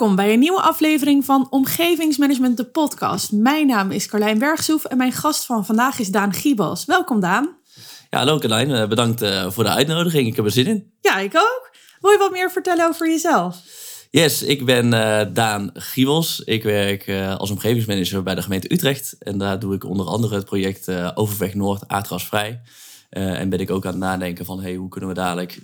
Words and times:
Welkom 0.00 0.18
bij 0.18 0.32
een 0.32 0.38
nieuwe 0.38 0.60
aflevering 0.60 1.24
van 1.24 1.46
Omgevingsmanagement, 1.50 2.56
de 2.56 2.64
podcast. 2.64 3.32
Mijn 3.32 3.66
naam 3.66 3.90
is 3.90 4.06
Carlijn 4.06 4.38
Bergsoef 4.38 4.84
en 4.84 4.96
mijn 4.96 5.12
gast 5.12 5.46
van 5.46 5.66
vandaag 5.66 5.98
is 5.98 6.08
Daan 6.08 6.32
Giebels. 6.32 6.84
Welkom 6.84 7.20
Daan. 7.20 7.56
Ja, 8.10 8.18
hallo 8.18 8.38
Carlijn. 8.38 8.70
Eh, 8.70 8.88
bedankt 8.88 9.22
eh, 9.22 9.50
voor 9.50 9.64
de 9.64 9.70
uitnodiging. 9.70 10.26
Ik 10.26 10.36
heb 10.36 10.44
er 10.44 10.50
zin 10.50 10.66
in. 10.66 10.92
Ja, 11.00 11.18
ik 11.18 11.36
ook. 11.36 11.70
Wil 12.00 12.10
je 12.10 12.18
wat 12.18 12.30
meer 12.30 12.50
vertellen 12.50 12.88
over 12.88 13.08
jezelf? 13.08 13.56
Yes, 14.10 14.42
ik 14.42 14.64
ben 14.64 14.92
uh, 14.92 15.20
Daan 15.32 15.70
Giebels. 15.74 16.40
Ik 16.40 16.62
werk 16.62 17.08
als 17.38 17.50
omgevingsmanager 17.50 18.22
bij 18.22 18.34
de 18.34 18.42
gemeente 18.42 18.72
Utrecht. 18.72 19.16
En 19.18 19.38
daar 19.38 19.58
doe 19.58 19.74
ik 19.74 19.84
onder 19.84 20.06
andere 20.06 20.34
het 20.34 20.44
project 20.44 21.14
Overweg 21.14 21.54
Noord 21.54 21.88
aardgasvrij. 21.88 22.60
en 23.10 23.48
ben 23.48 23.60
ik 23.60 23.70
ook 23.70 23.84
aan 23.84 23.90
het 23.90 24.00
nadenken 24.00 24.44
van 24.44 24.60
hey, 24.60 24.74
hoe 24.74 24.88
kunnen 24.88 25.08
we 25.08 25.14
dadelijk 25.14 25.60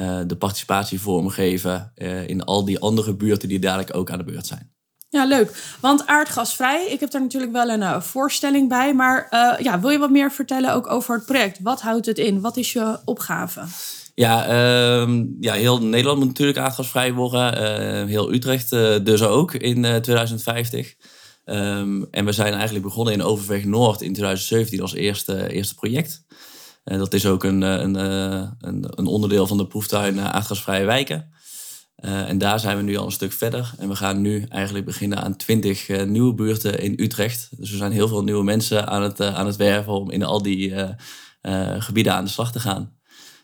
uh, 0.00 0.20
de 0.26 0.36
participatie 0.36 1.00
vormgeven 1.00 1.92
uh, 1.96 2.28
in 2.28 2.44
al 2.44 2.64
die 2.64 2.78
andere 2.78 3.14
buurten 3.14 3.48
die 3.48 3.58
dadelijk 3.58 3.96
ook 3.96 4.10
aan 4.10 4.18
de 4.18 4.24
beurt 4.24 4.46
zijn. 4.46 4.72
Ja, 5.08 5.24
leuk. 5.24 5.76
Want 5.80 6.06
aardgasvrij, 6.06 6.86
ik 6.90 7.00
heb 7.00 7.10
daar 7.10 7.20
natuurlijk 7.20 7.52
wel 7.52 7.68
een 7.68 7.80
uh, 7.80 8.00
voorstelling 8.00 8.68
bij. 8.68 8.94
Maar 8.94 9.26
ja, 9.62 9.80
wil 9.80 9.90
je 9.90 9.98
wat 9.98 10.10
meer 10.10 10.32
vertellen 10.32 10.74
ook 10.74 10.90
over 10.90 11.14
het 11.14 11.26
project? 11.26 11.58
Wat 11.62 11.80
houdt 11.80 12.06
het 12.06 12.18
in? 12.18 12.40
Wat 12.40 12.56
is 12.56 12.72
je 12.72 12.98
opgave? 13.04 13.60
Ja, 14.14 14.46
ehm, 14.46 15.24
ja 15.40 15.52
heel 15.52 15.82
Nederland 15.82 16.18
moet 16.18 16.28
natuurlijk 16.28 16.58
aardgasvrij 16.58 17.12
worden. 17.12 18.06
heel 18.06 18.32
Utrecht 18.32 18.70
dus 19.04 19.22
ook 19.22 19.54
in 19.54 19.82
2050. 20.02 20.94
Um, 21.44 21.54
ehm, 21.54 22.02
en 22.10 22.24
we 22.24 22.32
zijn 22.32 22.52
eigenlijk 22.52 22.84
begonnen 22.84 23.14
in 23.14 23.22
Overweg 23.22 23.64
Noord 23.64 24.02
in 24.02 24.12
2017 24.12 24.80
als 24.80 24.94
eerste, 24.94 25.52
eerste 25.52 25.74
project. 25.74 26.24
En 26.84 26.98
dat 26.98 27.14
is 27.14 27.26
ook 27.26 27.44
een, 27.44 27.62
eh, 27.62 27.80
een, 27.80 27.96
eh, 27.96 28.48
een, 28.60 28.84
een 28.88 29.06
onderdeel 29.06 29.46
van 29.46 29.56
de 29.56 29.66
proeftuin 29.66 30.20
aardgasvrije 30.20 30.84
wijken. 30.84 31.32
En 31.96 32.38
daar 32.38 32.60
zijn 32.60 32.76
we 32.76 32.82
nu 32.82 32.96
al 32.96 33.04
een 33.04 33.12
stuk 33.12 33.32
verder. 33.32 33.72
En 33.78 33.88
we 33.88 33.96
gaan 33.96 34.20
nu 34.20 34.46
eigenlijk 34.48 34.84
beginnen 34.84 35.22
aan 35.22 35.36
20 35.36 35.88
uh, 35.88 36.02
nieuwe 36.02 36.34
buurten 36.34 36.80
in 36.80 36.94
Utrecht. 36.96 37.48
Dus 37.50 37.70
er 37.70 37.76
zijn 37.76 37.92
heel 37.92 38.08
veel 38.08 38.24
nieuwe 38.24 38.44
mensen 38.44 38.86
aan 38.86 39.02
het, 39.02 39.20
aan 39.20 39.46
het 39.46 39.56
werven 39.56 39.92
om 39.92 40.10
in 40.10 40.22
al 40.22 40.42
die 40.42 40.74
gebieden 41.78 42.14
aan 42.14 42.24
de 42.24 42.30
slag 42.30 42.52
te 42.52 42.60
gaan. 42.60 42.98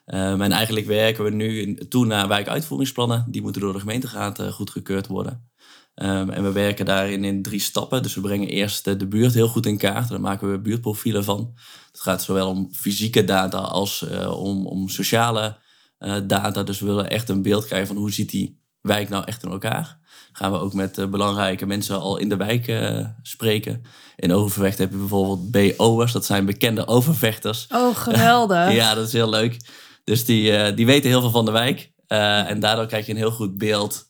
en 0.04 0.52
eigenlijk 0.52 0.86
werken 0.86 1.25
we 1.25 1.30
nu 1.30 1.75
toe 1.75 2.06
naar 2.06 2.28
wijkuitvoeringsplannen. 2.28 3.27
Die 3.28 3.42
moeten 3.42 3.60
door 3.60 3.72
de 3.72 3.80
gemeenteraad 3.80 4.42
goedgekeurd 4.42 5.06
worden. 5.06 5.50
Um, 5.94 6.30
en 6.30 6.42
we 6.42 6.52
werken 6.52 6.84
daarin 6.84 7.24
in 7.24 7.42
drie 7.42 7.60
stappen. 7.60 8.02
Dus 8.02 8.14
we 8.14 8.20
brengen 8.20 8.48
eerst 8.48 8.84
de, 8.84 9.06
buurt 9.06 9.34
heel 9.34 9.48
goed 9.48 9.66
in 9.66 9.78
kaart. 9.78 10.08
Daar 10.08 10.20
maken 10.20 10.50
we 10.50 10.58
buurtprofielen 10.58 11.24
van. 11.24 11.52
Het 11.92 12.00
gaat 12.00 12.22
zowel 12.22 12.48
om 12.48 12.69
fysieke 12.72 13.24
data 13.24 13.58
als 13.58 14.05
uh, 14.10 14.42
om, 14.42 14.66
om 14.66 14.88
sociale 14.88 15.56
uh, 15.98 16.16
data. 16.24 16.62
Dus 16.62 16.80
we 16.80 16.86
willen 16.86 17.10
echt 17.10 17.28
een 17.28 17.42
beeld 17.42 17.66
krijgen 17.66 17.86
van 17.86 17.97
hoe 17.97 18.12
ziet 18.12 18.30
die 18.30 18.60
wijk 18.80 19.08
nou 19.08 19.24
echt 19.24 19.42
in 19.42 19.50
elkaar. 19.50 19.98
Gaan 20.32 20.52
we 20.52 20.58
ook 20.58 20.74
met 20.74 20.98
uh, 20.98 21.06
belangrijke 21.06 21.66
mensen 21.66 22.00
al 22.00 22.16
in 22.16 22.28
de 22.28 22.36
wijk 22.36 22.80
spreken. 23.22 23.82
In 24.16 24.32
Overvecht 24.32 24.78
heb 24.78 24.91
je 24.91 24.97
bijvoorbeeld 24.97 25.50
BO'ers. 25.50 26.12
Dat 26.12 26.25
zijn 26.25 26.44
bekende 26.44 26.86
overvechters. 26.86 27.66
Oh, 27.69 27.97
geweldig. 27.97 28.72
ja, 28.80 28.94
dat 28.94 29.06
is 29.06 29.12
heel 29.12 29.30
leuk. 29.30 29.56
Dus 30.04 30.25
die, 30.25 30.75
die 30.75 30.86
weten 30.86 31.10
heel 31.10 31.20
veel 31.20 31.30
van 31.30 31.44
de 31.44 31.50
wijk. 31.50 31.92
en 32.06 32.60
daardoor 32.60 32.86
krijg 32.86 33.06
je 33.06 33.12
een 33.12 33.19
heel 33.19 33.30
goed 33.30 33.58
beeld 33.58 34.09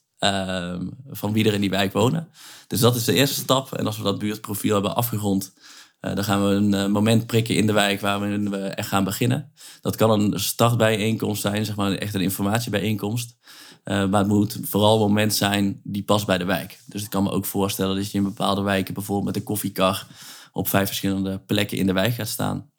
van 1.09 1.33
wie 1.33 1.45
er 1.45 1.53
in 1.53 1.61
die 1.61 1.69
wijk 1.69 1.93
wonen. 1.93 2.27
Dus 2.67 2.79
dat 2.79 2.95
is 2.95 3.03
de 3.05 3.13
eerste 3.13 3.39
stap. 3.39 3.73
En 3.73 3.85
als 3.85 3.97
we 3.97 4.03
dat 4.03 4.19
buurtprofiel 4.19 4.73
hebben 4.73 4.95
afgerond, 4.95 5.53
uh, 6.01 6.15
dan 6.15 6.23
gaan 6.23 6.47
we 6.47 6.53
een 6.53 6.73
uh, 6.73 6.85
moment 6.85 7.25
prikken 7.25 7.55
in 7.55 7.67
de 7.67 7.73
wijk 7.73 8.01
waarin 8.01 8.49
we 8.49 8.57
echt 8.57 8.87
gaan 8.87 9.03
beginnen. 9.03 9.51
Dat 9.81 9.95
kan 9.95 10.09
een 10.09 10.39
startbijeenkomst 10.39 11.41
zijn, 11.41 11.65
zeg 11.65 11.75
maar 11.75 11.91
echt 11.91 12.13
een 12.13 12.21
informatiebijeenkomst. 12.21 13.35
Uh, 13.83 14.05
maar 14.09 14.19
het 14.19 14.29
moet 14.29 14.57
vooral 14.61 14.93
een 14.93 15.07
moment 15.07 15.33
zijn 15.33 15.81
die 15.83 16.03
past 16.03 16.25
bij 16.25 16.37
de 16.37 16.45
wijk. 16.45 16.79
Dus 16.85 17.03
ik 17.03 17.09
kan 17.09 17.23
me 17.23 17.31
ook 17.31 17.45
voorstellen 17.45 17.95
dat 17.95 18.11
je 18.11 18.17
in 18.17 18.23
bepaalde 18.23 18.61
wijken 18.61 18.93
bijvoorbeeld 18.93 19.27
met 19.27 19.35
een 19.35 19.43
koffiekar 19.43 20.07
op 20.51 20.67
vijf 20.67 20.87
verschillende 20.87 21.39
plekken 21.39 21.77
in 21.77 21.85
de 21.85 21.93
wijk 21.93 22.13
gaat 22.13 22.27
staan. 22.27 22.71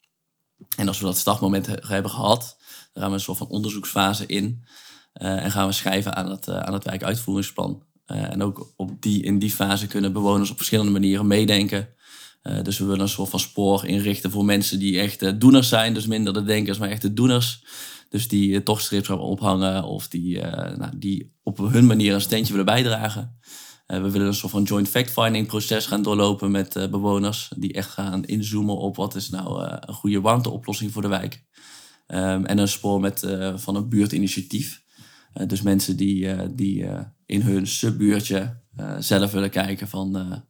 En 0.77 0.87
als 0.87 0.99
we 0.99 1.05
dat 1.05 1.17
startmoment 1.17 1.67
hebben 1.87 2.11
gehad, 2.11 2.57
dan 2.93 3.01
gaan 3.01 3.11
we 3.11 3.17
een 3.17 3.23
soort 3.23 3.37
van 3.37 3.47
onderzoeksfase 3.47 4.25
in. 4.25 4.63
Eh, 5.13 5.43
en 5.43 5.51
gaan 5.51 5.67
we 5.67 5.73
schrijven 5.73 6.15
aan 6.15 6.29
het, 6.29 6.47
uh, 6.47 6.59
aan 6.59 6.73
het 6.73 6.83
wijkuitvoeringsplan. 6.83 7.83
Uh, 8.07 8.31
en 8.31 8.43
ook 8.43 8.73
op 8.75 9.01
die, 9.01 9.23
in 9.23 9.39
die 9.39 9.51
fase 9.51 9.87
kunnen 9.87 10.13
bewoners 10.13 10.51
op 10.51 10.57
verschillende 10.57 10.91
manieren 10.91 11.27
meedenken. 11.27 11.87
dus 12.63 12.77
we 12.77 12.85
willen 12.85 13.01
een 13.01 13.09
soort 13.09 13.29
van 13.29 13.39
spoor 13.39 13.85
inrichten 13.85 14.31
voor 14.31 14.45
mensen 14.45 14.79
die 14.79 14.99
echt 14.99 15.39
doeners 15.39 15.69
zijn. 15.69 15.93
Dus 15.93 16.05
minder 16.05 16.33
de 16.33 16.43
denkers, 16.43 16.77
maar 16.77 16.89
echt 16.89 17.01
de 17.01 17.13
doeners. 17.13 17.63
Dus 18.09 18.27
die 18.27 18.63
toch 18.63 18.81
strips 18.81 19.07
gaan 19.07 19.19
ophangen 19.19 19.83
of 19.83 20.07
die, 20.07 20.41
nou, 20.41 20.89
die 20.97 21.33
op 21.43 21.57
hun 21.57 21.85
manier 21.85 22.13
een 22.13 22.21
steentje 22.21 22.51
willen 22.51 22.65
bijdragen. 22.65 23.37
we 23.85 24.09
willen 24.09 24.27
een 24.27 24.33
soort 24.33 24.51
van 24.51 24.63
joint 24.63 24.89
fact-finding 24.89 25.47
proces 25.47 25.85
gaan 25.85 26.01
doorlopen 26.01 26.51
met 26.51 26.87
bewoners. 26.91 27.51
Die 27.57 27.73
echt 27.73 27.89
gaan 27.89 28.25
inzoomen 28.25 28.77
op 28.77 28.95
wat 28.95 29.15
is 29.15 29.29
nou 29.29 29.63
een 29.79 29.93
goede 29.93 30.21
warmteoplossing 30.21 30.91
voor 30.91 31.01
de 31.01 31.07
wijk. 31.07 31.43
Um, 32.07 32.45
en 32.45 32.57
een 32.57 32.67
spoor 32.67 32.99
met, 32.99 33.27
van 33.55 33.75
een 33.75 33.89
buurtinitiatief. 33.89 34.82
Eh, 35.33 35.47
dus 35.47 35.61
mensen 35.61 35.97
die, 35.97 36.29
eh, 36.29 36.49
die 36.51 36.85
eh, 36.85 36.99
in 37.25 37.41
hun 37.41 37.67
subbuurtje 37.67 38.61
zelf 38.99 39.31
willen 39.31 39.49
kijken 39.49 39.87
van 39.87 40.43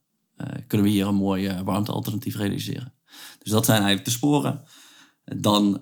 kunnen 0.68 0.88
we 0.88 0.94
hier 0.94 1.08
een 1.08 1.16
mooi 1.16 1.62
warmtealternatief 1.64 2.36
realiseren. 2.36 2.94
Dus 3.40 3.52
dat 3.52 3.66
zijn 3.66 3.78
eigenlijk 3.78 4.06
de 4.06 4.12
sporen. 4.12 4.64
Dan 5.26 5.78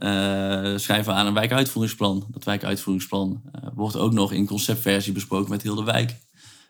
schrijven 0.79 1.05
we 1.05 1.19
aan 1.19 1.25
een 1.25 1.33
wijkuitvoeringsplan. 1.33 2.27
Dat 2.31 2.43
wijkuitvoeringsplan 2.43 3.41
wordt 3.73 3.95
ook 3.95 4.13
nog 4.13 4.31
in 4.31 4.45
conceptversie 4.45 5.13
besproken 5.13 5.49
met 5.49 5.61
heel 5.61 5.75
de 5.75 5.83
wijk. 5.83 6.15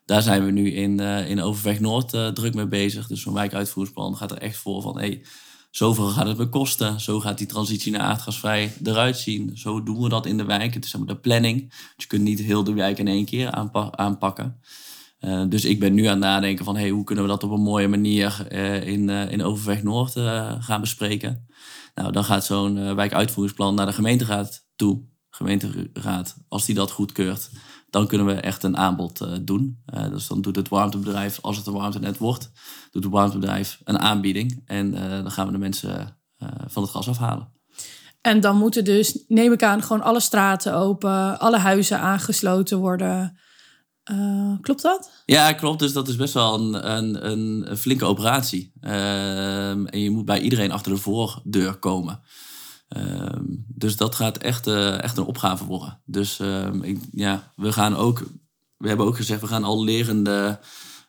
Daar 0.06 0.22
zijn 0.22 0.46
we 0.46 0.52
nu 0.52 0.72
in, 0.72 1.00
in 1.00 1.42
Overweg 1.42 1.80
Noord 1.80 2.10
druk 2.10 2.54
mee 2.54 2.68
bezig. 2.68 3.08
Dus 3.08 3.22
zo'n 3.22 3.34
wijkuitvoeringsplan 3.34 4.18
gaat 4.18 4.32
er 4.32 4.42
echt 4.42 4.58
voor 4.58 4.82
van... 4.82 4.98
Hey, 4.98 5.24
zoveel 5.72 6.08
gaat 6.08 6.28
het 6.28 6.38
me 6.38 6.50
kosten. 6.50 7.00
Zo 7.00 7.20
gaat 7.20 7.38
die 7.38 7.48
transitie 7.48 7.92
naar 7.92 8.02
aardgasvrij 8.02 8.74
eruit 8.84 9.18
zien. 9.18 9.58
Zo 9.58 9.84
doen 9.84 10.02
we 10.02 10.10
dat 10.10 10.26
in 10.26 10.38
de 10.38 10.46
wijk. 10.46 10.74
Het 10.74 10.86
is 10.86 10.96
de 11.06 11.16
planning. 11.16 11.74
Je 11.96 12.08
kunt 12.08 12.22
niet 12.22 12.40
heel 12.40 12.64
de 12.64 12.74
wijk 12.74 12.98
in 12.98 13.08
één 13.08 13.26
keer 13.26 13.52
aanpakken. 13.92 14.60
Uh, 15.20 15.44
dus 15.50 15.66
ik 15.66 15.80
ben 15.80 15.94
nu 15.94 16.06
aan 16.06 16.12
het 16.12 16.20
nadenken 16.20 16.66
van 16.66 16.76
hey, 16.76 16.90
hoe 16.90 17.04
kunnen 17.04 17.24
we 17.24 17.30
dat 17.30 17.44
op 17.44 17.52
een 17.52 17.62
mooie 17.62 17.88
manier 17.88 18.48
uh, 18.52 18.88
in, 18.88 19.08
uh, 19.08 19.32
in 19.32 19.44
Overweg 19.44 19.84
Noord 19.84 20.12
gaan 20.60 20.82
bespreken. 20.82 21.48
Nou, 21.96 22.12
dan 22.12 22.24
gaat 22.24 22.46
zo'n 22.46 22.96
wijkuitvoeringsplan 22.96 23.76
naar 23.76 23.86
de 23.86 23.94
gemeenteraad 23.94 24.68
toe. 24.76 25.02
Gemeenteraad, 25.30 26.38
als 26.48 26.66
die 26.66 26.76
dat 26.76 26.92
goedkeurt, 26.92 27.50
dan 27.92 28.08
kunnen 28.08 28.28
we 28.28 28.34
echt 28.34 28.64
een 28.64 28.78
aanbod 28.78 29.22
uh, 29.22 29.32
doen. 29.42 29.84
Uh, 29.94 30.10
dus 30.10 30.28
dan 30.28 30.42
doet 30.42 30.56
het 30.56 30.70
warmtebedrijf, 30.70 31.40
als 31.42 31.58
het 31.58 31.68
een 31.68 31.74
warmtenet 31.74 32.18
wordt, 32.18 32.52
doet 32.92 33.04
het 33.04 33.14
warmtebedrijf 33.14 33.82
een 33.84 34.00
aanbieding. 34.00 34.62
En 34.66 34.94
uh, 34.94 35.10
dan 35.10 35.32
gaan 35.32 35.46
we 35.46 35.52
de 35.52 35.58
mensen 35.58 36.20
van 36.68 36.82
het 36.82 36.92
gas 36.92 37.08
afhalen. 37.08 37.52
En 38.22 38.40
dan 38.40 38.58
moeten 38.58 38.84
dus, 38.84 39.24
neem 39.28 39.52
ik 39.52 39.64
aan, 39.64 39.84
gewoon 39.84 40.02
alle 40.02 40.20
straten 40.20 40.76
open, 40.76 41.40
alle 41.40 41.58
huizen 41.58 42.00
aangesloten 42.00 42.78
worden. 42.78 43.40
klopt 44.62 44.82
dat? 44.82 45.24
Ja, 45.26 45.54
klopt. 45.54 45.80
Dus 45.80 45.94
dat 45.94 46.08
is 46.08 46.16
best 46.16 46.34
wel 46.34 46.60
een, 46.60 46.92
een, 47.32 47.72
een 47.72 47.78
flinke 47.78 48.06
operatie. 48.06 48.74
Ehm, 48.80 49.86
en 49.86 50.00
je 50.00 50.10
moet 50.10 50.26
bij 50.26 50.42
iedereen 50.42 50.72
achter 50.72 50.92
de 50.92 50.98
voordeur 50.98 51.76
komen. 51.76 52.22
Ehm, 52.92 53.44
dus 53.68 53.98
dat 53.98 54.16
gaat 54.16 54.38
echt, 54.38 54.68
uh, 54.68 55.04
echt 55.04 55.18
een 55.18 55.26
opgave 55.26 55.66
worden. 55.66 56.02
Dus 56.06 56.40
ehm, 56.40 56.84
ik, 56.84 57.00
ja, 57.12 57.52
we 57.56 57.72
gaan 57.72 57.96
ook, 57.96 58.24
we 58.78 58.88
hebben 58.88 59.06
ook 59.06 59.16
gezegd, 59.16 59.42
we 59.42 59.48
gaan 59.48 59.64
al 59.64 59.84
lerende 59.84 60.60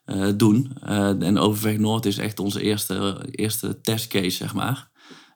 uh, 0.06 0.28
doen. 0.36 0.76
Uh, 0.84 1.22
en 1.22 1.38
Overweg 1.38 1.78
Noord 1.78 2.06
is 2.06 2.18
echt 2.18 2.38
onze 2.38 2.62
eerste, 2.62 3.26
eerste 3.30 3.80
testcase, 3.80 4.30
zeg 4.30 4.54
maar. 4.54 4.90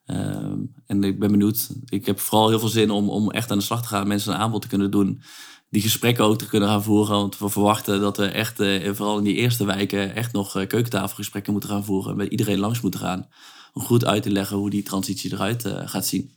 Ehm, 0.05 0.59
en 0.87 1.05
ik 1.05 1.19
ben 1.19 1.31
benieuwd, 1.31 1.71
ik 1.85 2.07
heb 2.07 2.21
vooral 2.21 2.49
heel 2.49 2.59
veel 2.59 2.69
zin 2.69 2.91
om, 2.91 3.09
om 3.09 3.31
echt 3.31 3.51
aan 3.51 3.59
de 3.59 3.65
slag 3.65 3.83
te 3.83 3.89
gaan, 3.89 4.09
mensen 4.09 4.33
een 4.33 4.39
aanbod 4.39 4.63
te 4.63 4.69
kunnen 4.69 4.91
doen. 4.91 5.23
Die 5.69 5.83
gesprekken 5.83 6.25
ook 6.25 6.39
te 6.39 6.47
kunnen 6.47 6.69
gaan 6.69 6.83
voeren. 6.83 7.17
Want 7.17 7.39
we 7.39 7.49
verwachten 7.49 8.01
dat 8.01 8.17
we 8.17 8.27
echt, 8.27 8.57
vooral 8.97 9.19
in 9.19 9.25
die 9.25 9.35
eerste 9.35 9.65
wijken, 9.65 10.15
echt 10.15 10.33
nog 10.33 10.53
keukentafelgesprekken 10.53 11.53
moeten 11.53 11.71
gaan 11.71 11.85
voeren. 11.85 12.11
En 12.11 12.17
met 12.17 12.31
iedereen 12.31 12.59
langs 12.59 12.81
moeten 12.81 13.01
gaan. 13.01 13.29
Om 13.73 13.83
goed 13.83 14.05
uit 14.05 14.23
te 14.23 14.31
leggen 14.31 14.57
hoe 14.57 14.71
die 14.71 14.83
transitie 14.83 15.33
eruit 15.33 15.63
gaat 15.85 16.07
zien. 16.07 16.37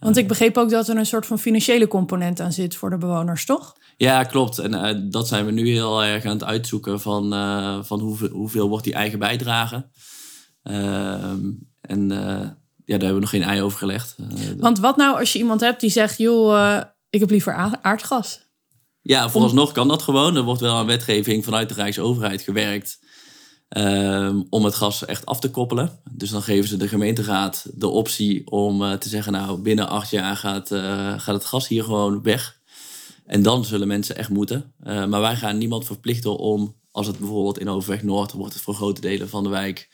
Want 0.00 0.16
ik 0.16 0.28
begreep 0.28 0.56
ook 0.56 0.70
dat 0.70 0.88
er 0.88 0.96
een 0.96 1.06
soort 1.06 1.26
van 1.26 1.38
financiële 1.38 1.88
component 1.88 2.40
aan 2.40 2.52
zit 2.52 2.76
voor 2.76 2.90
de 2.90 2.98
bewoners, 2.98 3.44
toch? 3.44 3.76
Ja, 3.96 4.24
klopt. 4.24 4.58
En 4.58 4.72
uh, 4.72 5.10
dat 5.10 5.28
zijn 5.28 5.46
we 5.46 5.52
nu 5.52 5.68
heel 5.68 6.02
erg 6.02 6.24
aan 6.24 6.32
het 6.32 6.44
uitzoeken 6.44 7.00
van, 7.00 7.34
uh, 7.34 7.78
van 7.82 8.00
hoeveel, 8.00 8.28
hoeveel 8.28 8.68
wordt 8.68 8.84
die 8.84 8.94
eigen 8.94 9.18
bijdrage. 9.18 9.88
Uh, 10.64 11.32
en 11.80 12.10
eh, 12.10 12.48
ja, 12.84 12.98
daar 12.98 13.08
hebben 13.08 13.14
we 13.14 13.20
nog 13.20 13.30
geen 13.30 13.42
ei 13.42 13.62
over 13.62 13.78
gelegd. 13.78 14.16
Want 14.56 14.78
wat 14.78 14.96
nou 14.96 15.18
als 15.18 15.32
je 15.32 15.38
iemand 15.38 15.60
hebt 15.60 15.80
die 15.80 15.90
zegt, 15.90 16.18
joh, 16.18 16.80
ik 17.12 17.20
heb 17.20 17.30
liever 17.30 17.54
aardgas? 17.82 18.40
Ja, 19.00 19.30
vooralsnog 19.30 19.72
kan 19.72 19.88
dat 19.88 20.02
gewoon. 20.02 20.36
Er 20.36 20.42
wordt 20.42 20.60
wel 20.60 20.76
aan 20.76 20.86
wetgeving 20.86 21.44
vanuit 21.44 21.68
de 21.68 21.74
Rijksoverheid 21.74 22.42
gewerkt 22.42 23.00
Um, 23.76 24.46
om 24.50 24.64
het 24.64 24.74
gas 24.74 25.04
echt 25.04 25.26
af 25.26 25.40
te 25.40 25.50
koppelen. 25.50 26.00
Dus 26.10 26.30
dan 26.30 26.42
geven 26.42 26.68
ze 26.68 26.76
de 26.76 26.88
gemeenteraad 26.88 27.66
de 27.74 27.88
optie 27.88 28.50
om 28.50 28.82
uh, 28.82 28.92
te 28.92 29.08
zeggen, 29.08 29.32
nou 29.32 29.58
binnen 29.58 29.88
acht 29.88 30.10
jaar 30.10 30.36
gaat, 30.36 30.70
uh, 30.70 30.80
gaat 31.20 31.34
het 31.34 31.44
gas 31.44 31.68
hier 31.68 31.84
gewoon 31.84 32.22
weg. 32.22 32.60
En 33.26 33.42
dan 33.42 33.64
zullen 33.64 33.88
mensen 33.88 34.16
echt 34.16 34.28
moeten. 34.28 34.74
Uh, 34.82 35.04
maar 35.06 35.20
wij 35.20 35.36
gaan 35.36 35.58
niemand 35.58 35.84
verplichten 35.84 36.38
om, 36.38 36.76
als 36.90 37.06
het 37.06 37.18
bijvoorbeeld 37.18 37.58
in 37.58 37.68
Overweg 37.68 38.02
Noord 38.02 38.32
wordt 38.32 38.54
het 38.54 38.62
voor 38.62 38.74
grote 38.74 39.00
delen 39.00 39.28
van 39.28 39.42
de 39.42 39.48
wijk 39.48 39.90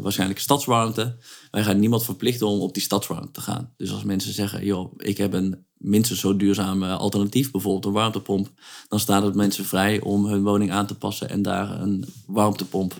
waarschijnlijk 0.00 0.40
stadswarmte. 0.40 1.16
Wij 1.50 1.62
gaan 1.62 1.78
niemand 1.78 2.04
verplichten 2.04 2.46
om 2.46 2.60
op 2.60 2.74
die 2.74 2.82
stadswarmte 2.82 3.30
te 3.30 3.40
gaan. 3.40 3.74
Dus 3.76 3.92
als 3.92 4.04
mensen 4.04 4.32
zeggen, 4.32 4.64
joh, 4.64 4.92
ik 4.96 5.16
heb 5.16 5.32
een 5.32 5.66
minstens 5.78 6.20
zo 6.20 6.36
duurzaam 6.36 6.82
alternatief, 6.82 7.50
bijvoorbeeld 7.50 7.84
een 7.84 7.92
warmtepomp, 7.92 8.48
dan 8.88 9.00
staat 9.00 9.22
het 9.22 9.34
mensen 9.34 9.64
vrij 9.64 10.00
om 10.00 10.26
hun 10.26 10.42
woning 10.42 10.72
aan 10.72 10.86
te 10.86 10.94
passen 10.94 11.28
en 11.28 11.42
daar 11.42 11.80
een 11.80 12.04
warmtepomp 12.26 12.94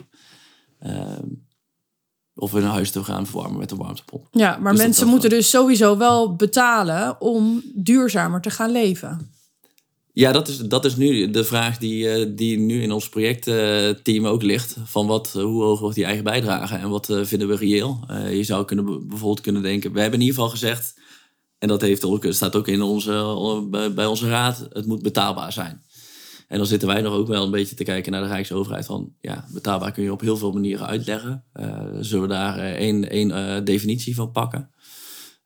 uh, 0.87 1.03
of 2.35 2.53
hun 2.53 2.65
huis 2.65 2.91
te 2.91 3.05
gaan 3.05 3.27
verwarmen 3.27 3.59
met 3.59 3.71
een 3.71 3.79
warmtepomp. 3.79 4.27
Ja, 4.31 4.59
maar 4.61 4.73
dus 4.73 4.83
mensen 4.83 5.07
moeten 5.07 5.31
dus 5.31 5.51
sowieso 5.51 5.97
wel 5.97 6.37
betalen 6.37 7.21
om 7.21 7.63
duurzamer 7.75 8.41
te 8.41 8.51
gaan 8.51 8.73
leven. 8.73 9.37
Ja, 10.13 10.33
dat 10.33 10.49
is, 10.49 10.59
dat 10.59 10.85
is 10.85 10.97
nu 10.97 11.31
de 11.31 11.45
vraag 11.45 11.79
die, 11.79 12.27
uh, 12.27 12.37
die 12.37 12.59
nu 12.59 12.83
in 12.83 12.93
ons 12.93 13.09
projectteam 13.09 14.27
ook 14.27 14.43
ligt. 14.43 14.77
Van 14.85 15.07
wat, 15.07 15.33
hoe 15.33 15.63
hoog 15.63 15.81
wordt 15.81 15.95
die 15.95 16.05
eigen 16.05 16.25
bijdrage 16.25 16.75
en 16.75 16.89
wat 16.89 17.09
uh, 17.09 17.25
vinden 17.25 17.49
we 17.49 17.57
reëel? 17.57 18.01
Uh, 18.11 18.37
je 18.37 18.45
zou 18.45 18.65
kunnen, 18.65 19.09
bijvoorbeeld 19.09 19.41
kunnen 19.41 19.63
denken, 19.63 19.93
we 19.93 20.01
hebben 20.01 20.21
in 20.21 20.27
ieder 20.27 20.41
geval 20.41 20.57
gezegd 20.57 21.01
en 21.59 21.69
dat 21.69 21.81
heeft 21.81 22.05
ook, 22.05 22.27
staat 22.29 22.57
ook 22.57 22.69
in 22.69 22.83
onze, 22.83 23.67
bij 23.95 24.07
onze 24.07 24.29
raad. 24.29 24.67
Het 24.73 24.87
moet 24.87 25.03
betaalbaar 25.03 25.53
zijn. 25.53 25.83
En 26.49 26.59
dan 26.59 26.67
zitten 26.67 26.89
wij 26.89 27.01
nog 27.01 27.15
ook 27.15 27.29
wel 27.29 27.45
een 27.45 27.51
beetje 27.51 27.75
te 27.75 27.85
kijken 27.85 28.13
naar 28.13 28.23
de 28.23 28.29
Rijksoverheid. 28.29 28.87
Van 28.87 29.13
ja, 29.21 29.47
betaalbaar 29.53 29.93
kun 29.93 30.03
je 30.03 30.13
op 30.13 30.21
heel 30.21 30.37
veel 30.37 30.53
manieren 30.53 30.87
uitleggen. 30.87 31.45
Uh, 31.55 31.85
zullen 32.01 32.29
we 32.29 32.35
daar 32.35 32.59
uh, 32.59 32.99
één, 33.05 33.31
uh, 33.31 33.65
definitie 33.65 34.15
van 34.15 34.31
pakken? 34.31 34.71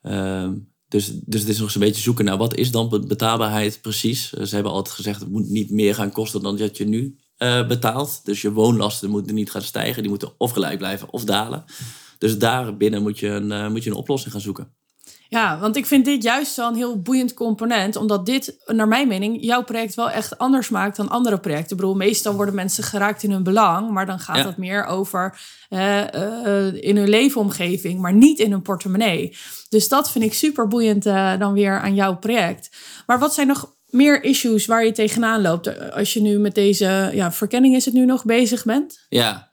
Ehm, 0.02 0.54
dus, 0.88 1.12
dus 1.24 1.40
het 1.40 1.48
is 1.48 1.56
nog 1.56 1.64
eens 1.64 1.74
een 1.74 1.80
beetje 1.80 2.02
zoeken 2.02 2.24
naar 2.24 2.36
wat 2.36 2.56
is 2.56 2.70
dan 2.70 3.04
betaalbaarheid 3.08 3.80
precies. 3.80 4.30
ze 4.30 4.54
hebben 4.54 4.72
altijd 4.72 4.94
gezegd 4.94 5.20
het 5.20 5.30
moet 5.30 5.48
niet 5.48 5.70
meer 5.70 5.94
gaan 5.94 6.12
kosten 6.12 6.42
dan 6.42 6.56
dat 6.56 6.76
je 6.76 6.84
nu 6.84 7.16
betaalt. 7.68 8.20
Dus 8.24 8.42
je 8.42 8.52
woonlasten 8.52 9.10
moeten 9.10 9.34
niet 9.34 9.50
gaan 9.50 9.62
stijgen. 9.62 10.02
Die 10.02 10.10
moeten 10.10 10.32
of 10.38 10.50
gelijk 10.50 10.78
blijven 10.78 11.12
of 11.12 11.24
dalen. 11.24 11.64
Dus 12.18 12.38
daar 12.38 12.76
binnen 12.76 13.02
moet 13.02 13.18
je 13.18 13.28
een, 13.28 13.72
moet 13.72 13.84
je 13.84 13.90
een 13.90 13.96
oplossing 13.96 14.32
gaan 14.32 14.40
zoeken. 14.40 14.72
Ja, 15.32 15.58
want 15.58 15.76
ik 15.76 15.86
vind 15.86 16.04
dit 16.04 16.22
juist 16.22 16.58
een 16.58 16.74
heel 16.74 17.00
boeiend 17.00 17.34
component. 17.34 17.96
Omdat 17.96 18.26
dit, 18.26 18.56
naar 18.66 18.88
mijn 18.88 19.08
mening, 19.08 19.36
jouw 19.40 19.62
project 19.62 19.94
wel 19.94 20.10
echt 20.10 20.38
anders 20.38 20.68
maakt 20.68 20.96
dan 20.96 21.08
andere 21.08 21.38
projecten. 21.38 21.70
Ik 21.70 21.76
bedoel, 21.76 21.94
meestal 21.94 22.34
worden 22.34 22.54
mensen 22.54 22.84
geraakt 22.84 23.22
in 23.22 23.30
hun 23.30 23.42
belang. 23.42 23.90
Maar 23.90 24.06
dan 24.06 24.18
gaat 24.18 24.44
het 24.44 24.56
meer 24.56 24.84
over 24.84 25.38
uh, 25.70 26.74
in 26.74 26.96
hun 26.96 27.08
leefomgeving, 27.08 28.00
maar 28.00 28.12
niet 28.12 28.38
in 28.38 28.50
hun 28.50 28.62
portemonnee. 28.62 29.36
Dus 29.68 29.88
dat 29.88 30.10
vind 30.10 30.24
ik 30.24 30.34
super 30.34 30.68
boeiend 30.68 31.06
uh, 31.06 31.38
dan 31.38 31.52
weer 31.52 31.80
aan 31.80 31.94
jouw 31.94 32.16
project. 32.16 32.70
Maar 33.06 33.18
wat 33.18 33.34
zijn 33.34 33.46
nog 33.46 33.74
meer 33.86 34.24
issues 34.24 34.66
waar 34.66 34.84
je 34.84 34.92
tegenaan 34.92 35.40
loopt 35.40 35.92
als 35.92 36.12
je 36.12 36.20
nu 36.20 36.38
met 36.38 36.54
deze 36.54 37.10
ja, 37.12 37.32
verkenning 37.32 37.74
is 37.74 37.84
het 37.84 37.94
nu 37.94 38.04
nog 38.04 38.24
bezig 38.24 38.64
bent? 38.64 39.06
Ja, 39.08 39.50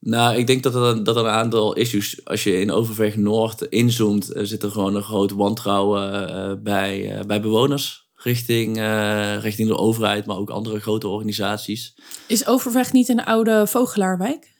nou, 0.00 0.36
ik 0.36 0.46
denk 0.46 0.62
dat 0.62 0.74
er, 0.74 1.04
dat 1.04 1.16
er 1.16 1.24
een 1.24 1.30
aantal 1.30 1.74
issues, 1.74 2.24
als 2.24 2.44
je 2.44 2.60
in 2.60 2.70
Overweg 2.70 3.16
Noord 3.16 3.62
inzoomt, 3.62 4.30
zit 4.34 4.62
er 4.62 4.70
gewoon 4.70 4.94
een 4.94 5.02
groot 5.02 5.30
wantrouwen 5.30 6.30
uh, 6.30 6.62
bij, 6.62 7.18
uh, 7.18 7.24
bij 7.24 7.40
bewoners. 7.40 8.06
Richting, 8.14 8.78
uh, 8.78 9.42
richting 9.42 9.68
de 9.68 9.76
overheid, 9.76 10.26
maar 10.26 10.36
ook 10.36 10.50
andere 10.50 10.80
grote 10.80 11.08
organisaties. 11.08 11.94
Is 12.26 12.46
Overweg 12.46 12.92
niet 12.92 13.08
een 13.08 13.24
oude 13.24 13.66
vogelaarwijk? 13.66 14.56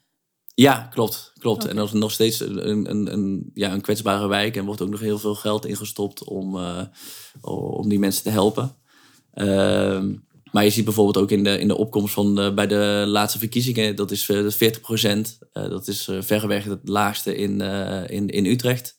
Ja, 0.55 0.89
klopt. 0.91 1.33
klopt. 1.39 1.65
En 1.65 1.77
dat 1.77 1.87
is 1.87 1.93
nog 1.93 2.13
steeds 2.13 2.41
een, 2.41 2.91
een, 2.91 3.13
een, 3.13 3.51
ja, 3.55 3.73
een 3.73 3.81
kwetsbare 3.81 4.29
wijk. 4.29 4.57
En 4.57 4.65
wordt 4.65 4.83
ook 4.83 4.89
nog 4.89 5.01
heel 5.01 5.19
veel 5.19 5.35
geld 5.35 5.67
ingestopt 5.67 6.25
om, 6.25 6.59
om 7.41 7.89
die 7.89 7.99
mensen 7.99 8.23
te 8.23 8.31
helpen. 8.31 8.77
Ehm, 9.33 10.15
maar 10.53 10.65
je 10.65 10.71
ziet 10.71 10.85
bijvoorbeeld 10.85 11.17
ook 11.17 11.31
in 11.31 11.45
de, 11.45 11.59
in 11.59 11.69
de 11.69 11.77
opkomst 11.77 12.15
van 12.15 12.55
bij 12.55 12.67
de 12.67 13.05
laatste 13.07 13.39
verkiezingen, 13.39 13.97
dat 13.97 14.11
is 14.11 14.25
40 14.25 14.81
procent. 14.81 15.39
Uh, 15.53 15.69
dat 15.69 15.89
is 15.89 16.09
uh, 16.09 16.23
verreweg 16.23 16.65
het 16.65 16.89
laagste 16.89 17.37
in, 17.37 17.61
in, 18.11 18.29
in 18.29 18.47
Utrecht. 18.47 18.97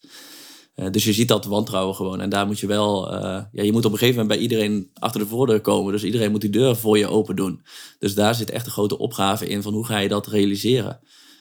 dus 0.91 1.03
je 1.03 1.13
ziet 1.13 1.27
dat 1.27 1.45
wantrouwen 1.45 1.95
gewoon. 1.95 2.21
En 2.21 2.29
daar 2.29 2.45
moet 2.45 2.59
je 2.59 2.67
wel, 2.67 3.13
ja, 3.13 3.49
je 3.51 3.71
moet 3.71 3.85
op 3.85 3.91
een 3.91 3.97
gegeven 3.97 4.21
moment 4.21 4.39
bij 4.39 4.47
iedereen 4.47 4.89
achter 4.93 5.19
de 5.19 5.27
voordeur 5.27 5.61
komen. 5.61 5.91
Dus 5.91 6.03
iedereen 6.03 6.31
moet 6.31 6.41
die 6.41 6.49
deur 6.49 6.75
voor 6.75 6.97
je 6.97 7.07
open 7.07 7.35
doen. 7.35 7.61
Dus 7.99 8.13
daar 8.13 8.35
zit 8.35 8.49
echt 8.49 8.65
een 8.65 8.71
grote 8.71 8.97
opgave 8.97 9.47
in 9.47 9.61
van 9.61 9.73
hoe 9.73 9.85
ga 9.85 9.97
je 9.97 10.09
dat 10.09 10.27
realiseren. 10.27 10.99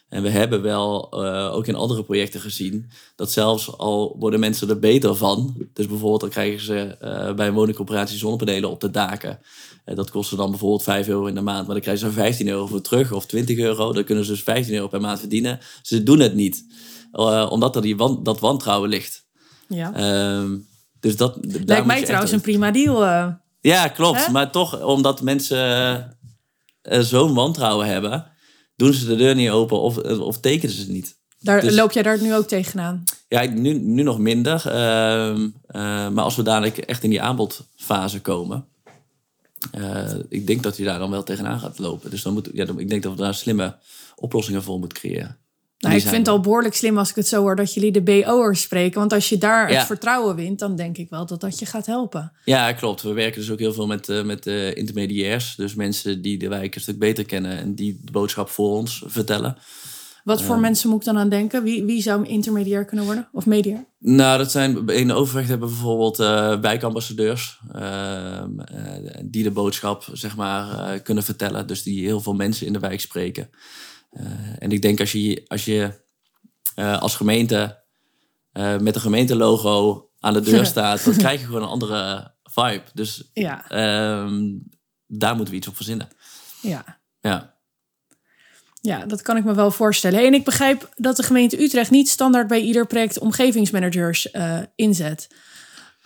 En 0.08 0.22
we 0.22 0.30
hebben 0.30 0.62
wel 0.62 1.12
ook 1.52 1.66
in 1.66 1.74
andere 1.74 2.04
projecten 2.04 2.40
gezien 2.40 2.90
dat 3.16 3.30
zelfs 3.30 3.78
al 3.78 4.16
worden 4.18 4.40
mensen 4.40 4.68
er 4.68 4.78
beter 4.78 5.14
van. 5.14 5.66
Dus 5.72 5.86
bijvoorbeeld 5.86 6.20
dan 6.20 6.30
krijgen 6.30 6.60
ze 6.60 6.96
bij 7.36 7.46
een 7.46 7.54
woningcoöperatie 7.54 8.18
zonnepanelen 8.18 8.70
op 8.70 8.80
de 8.80 8.90
daken. 8.90 9.38
Eh, 9.88 9.96
dat 9.96 10.10
kostte 10.10 10.36
dan 10.36 10.50
bijvoorbeeld 10.50 10.82
5 10.82 11.08
euro 11.08 11.26
in 11.26 11.34
de 11.34 11.40
maand, 11.40 11.64
maar 11.64 11.74
dan 11.74 11.82
krijgen 11.82 12.06
ze 12.06 12.12
15 12.12 12.48
euro 12.48 12.66
voor 12.66 12.80
terug 12.80 13.12
of 13.12 13.26
20 13.26 13.58
euro. 13.58 13.92
Dan 13.92 14.04
kunnen 14.04 14.24
ze 14.24 14.30
dus 14.30 14.42
15 14.42 14.74
euro 14.74 14.88
per 14.88 15.00
maand 15.00 15.18
verdienen. 15.18 15.58
Ze 15.82 16.02
doen 16.02 16.18
het 16.18 16.34
niet, 16.34 16.64
uh, 17.12 17.46
omdat 17.50 17.76
er 17.76 17.82
die 17.82 17.96
wan 17.96 18.22
dat 18.22 18.40
wantrouwen 18.40 18.88
ligt. 18.88 19.26
Ja. 19.68 19.92
Uh, 20.42 20.50
dus 21.00 21.16
dat, 21.16 21.38
Lijkt 21.64 21.86
mij 21.86 22.04
trouwens 22.04 22.32
een 22.32 22.40
prima 22.40 22.70
deal. 22.70 23.04
Uh. 23.04 23.26
Ja, 23.60 23.88
klopt. 23.88 24.30
Maar 24.30 24.50
toch, 24.50 24.82
omdat 24.82 25.22
mensen 25.22 26.16
zo'n 26.82 27.34
wantrouwen 27.34 27.86
hebben, 27.86 28.26
doen 28.78 28.92
ze 28.92 29.06
de 29.06 29.16
deur 29.16 29.34
niet 29.34 29.50
open 29.50 29.80
of, 29.80 29.96
of 30.18 30.40
tekenen 30.40 30.74
ze 30.74 30.80
het 30.80 30.90
niet. 30.90 31.16
Daar, 31.40 31.60
dus, 31.60 31.74
loop 31.74 31.92
jij 31.92 32.02
daar 32.02 32.22
nu 32.22 32.34
ook 32.34 32.48
tegenaan? 32.48 33.04
Ja, 33.28 33.44
nu, 33.44 33.72
nu 33.72 34.02
nog 34.02 34.18
minder. 34.18 34.66
Ehm, 34.66 35.48
maar 36.14 36.24
als 36.24 36.36
we 36.36 36.42
dadelijk 36.42 36.78
echt 36.78 37.02
in 37.02 37.10
die 37.10 37.22
aanbodfase 37.22 38.20
komen, 38.20 38.66
uh, 39.78 40.14
ik 40.28 40.46
denk 40.46 40.62
dat 40.62 40.76
je 40.76 40.84
daar 40.84 40.98
dan 40.98 41.10
wel 41.10 41.22
tegenaan 41.22 41.60
gaat 41.60 41.78
lopen. 41.78 42.10
Dus 42.10 42.22
dan 42.22 42.32
moet, 42.32 42.48
ja, 42.52 42.66
ik 42.76 42.88
denk 42.88 43.02
dat 43.02 43.12
we 43.12 43.18
daar 43.18 43.34
slimme 43.34 43.76
oplossingen 44.16 44.62
voor 44.62 44.78
moeten 44.78 44.98
creëren. 44.98 45.38
Nou, 45.78 45.94
ik 45.94 46.02
vind 46.02 46.26
het 46.26 46.28
al 46.28 46.40
behoorlijk 46.40 46.74
slim 46.74 46.98
als 46.98 47.10
ik 47.10 47.14
het 47.14 47.28
zo 47.28 47.40
hoor 47.40 47.56
dat 47.56 47.74
jullie 47.74 47.92
de 47.92 48.02
BO'ers 48.02 48.60
spreken. 48.60 48.98
Want 48.98 49.12
als 49.12 49.28
je 49.28 49.38
daar 49.38 49.68
het 49.68 49.86
vertrouwen 49.86 50.36
wint, 50.36 50.58
dan 50.58 50.76
denk 50.76 50.96
ik 50.96 51.10
wel 51.10 51.26
dat 51.26 51.40
dat 51.40 51.58
je 51.58 51.66
gaat 51.66 51.86
helpen. 51.86 52.32
Ja, 52.44 52.72
klopt. 52.72 53.02
We 53.02 53.12
werken 53.12 53.40
dus 53.40 53.50
ook 53.50 53.58
heel 53.58 53.72
veel 53.72 53.86
met, 53.86 54.08
uh, 54.08 54.22
met 54.22 54.46
uh, 54.46 54.76
intermediairs. 54.76 55.54
Dus 55.56 55.74
mensen 55.74 56.22
die 56.22 56.38
de 56.38 56.48
wijk 56.48 56.74
een 56.74 56.80
stuk 56.80 56.98
beter 56.98 57.24
kennen 57.24 57.58
en 57.58 57.74
die 57.74 58.00
de 58.04 58.12
boodschap 58.12 58.48
voor 58.48 58.70
ons 58.70 59.02
vertellen. 59.06 59.56
Wat 60.24 60.42
voor 60.42 60.58
mensen 60.58 60.88
moet 60.88 60.98
ik 60.98 61.04
dan 61.04 61.18
aan 61.18 61.28
denken? 61.28 61.62
Wie, 61.62 61.84
wie 61.84 62.02
zou 62.02 62.20
een 62.20 62.26
intermediair 62.26 62.84
kunnen 62.84 63.04
worden? 63.04 63.28
Of 63.32 63.46
mediair? 63.46 63.84
Nou, 63.98 64.38
dat 64.38 64.50
zijn 64.50 64.86
in 64.86 65.12
Overweg 65.12 65.48
hebben 65.48 65.68
we 65.68 65.74
bijvoorbeeld 65.74 66.20
uh, 66.20 66.60
wijkambassadeurs. 66.60 67.60
Uh, 67.76 68.42
die 69.24 69.42
de 69.42 69.50
boodschap 69.50 70.08
zeg 70.12 70.36
maar, 70.36 71.00
kunnen 71.00 71.24
vertellen. 71.24 71.66
Dus 71.66 71.82
die 71.82 72.04
heel 72.04 72.20
veel 72.20 72.34
mensen 72.34 72.66
in 72.66 72.72
de 72.72 72.78
wijk 72.78 73.00
spreken. 73.00 73.50
En 74.58 74.70
ik 74.70 74.82
denk 74.82 75.00
als 75.00 75.12
je 75.12 75.44
als, 75.46 75.64
je, 75.64 76.00
als 76.74 77.16
gemeente 77.16 77.82
met 78.52 78.94
een 78.94 79.00
gemeentelogo 79.00 80.08
aan 80.20 80.32
de 80.32 80.40
deur 80.40 80.66
staat, 80.76 81.04
dan 81.04 81.16
krijg 81.16 81.40
je 81.40 81.46
gewoon 81.46 81.62
een 81.62 81.68
andere 81.68 82.32
vibe. 82.42 82.84
Dus 82.94 83.30
ja. 83.32 83.70
Ehm, 83.70 84.42
daar 85.06 85.34
moeten 85.34 85.52
we 85.52 85.58
iets 85.58 85.68
op 85.68 85.76
verzinnen. 85.76 86.08
Ja. 86.60 87.00
Ja. 87.20 87.56
Ja, 88.80 89.06
dat 89.06 89.22
kan 89.22 89.36
ik 89.36 89.44
me 89.44 89.54
wel 89.54 89.70
voorstellen. 89.70 90.26
En 90.26 90.34
ik 90.34 90.44
begrijp 90.44 90.92
dat 90.96 91.16
de 91.16 91.22
gemeente 91.22 91.62
Utrecht 91.62 91.90
niet 91.90 92.08
standaard 92.08 92.46
bij 92.46 92.60
ieder 92.60 92.86
project 92.86 93.18
omgevingsmanagers 93.18 94.32
uh, 94.32 94.60
inzet. 94.74 95.28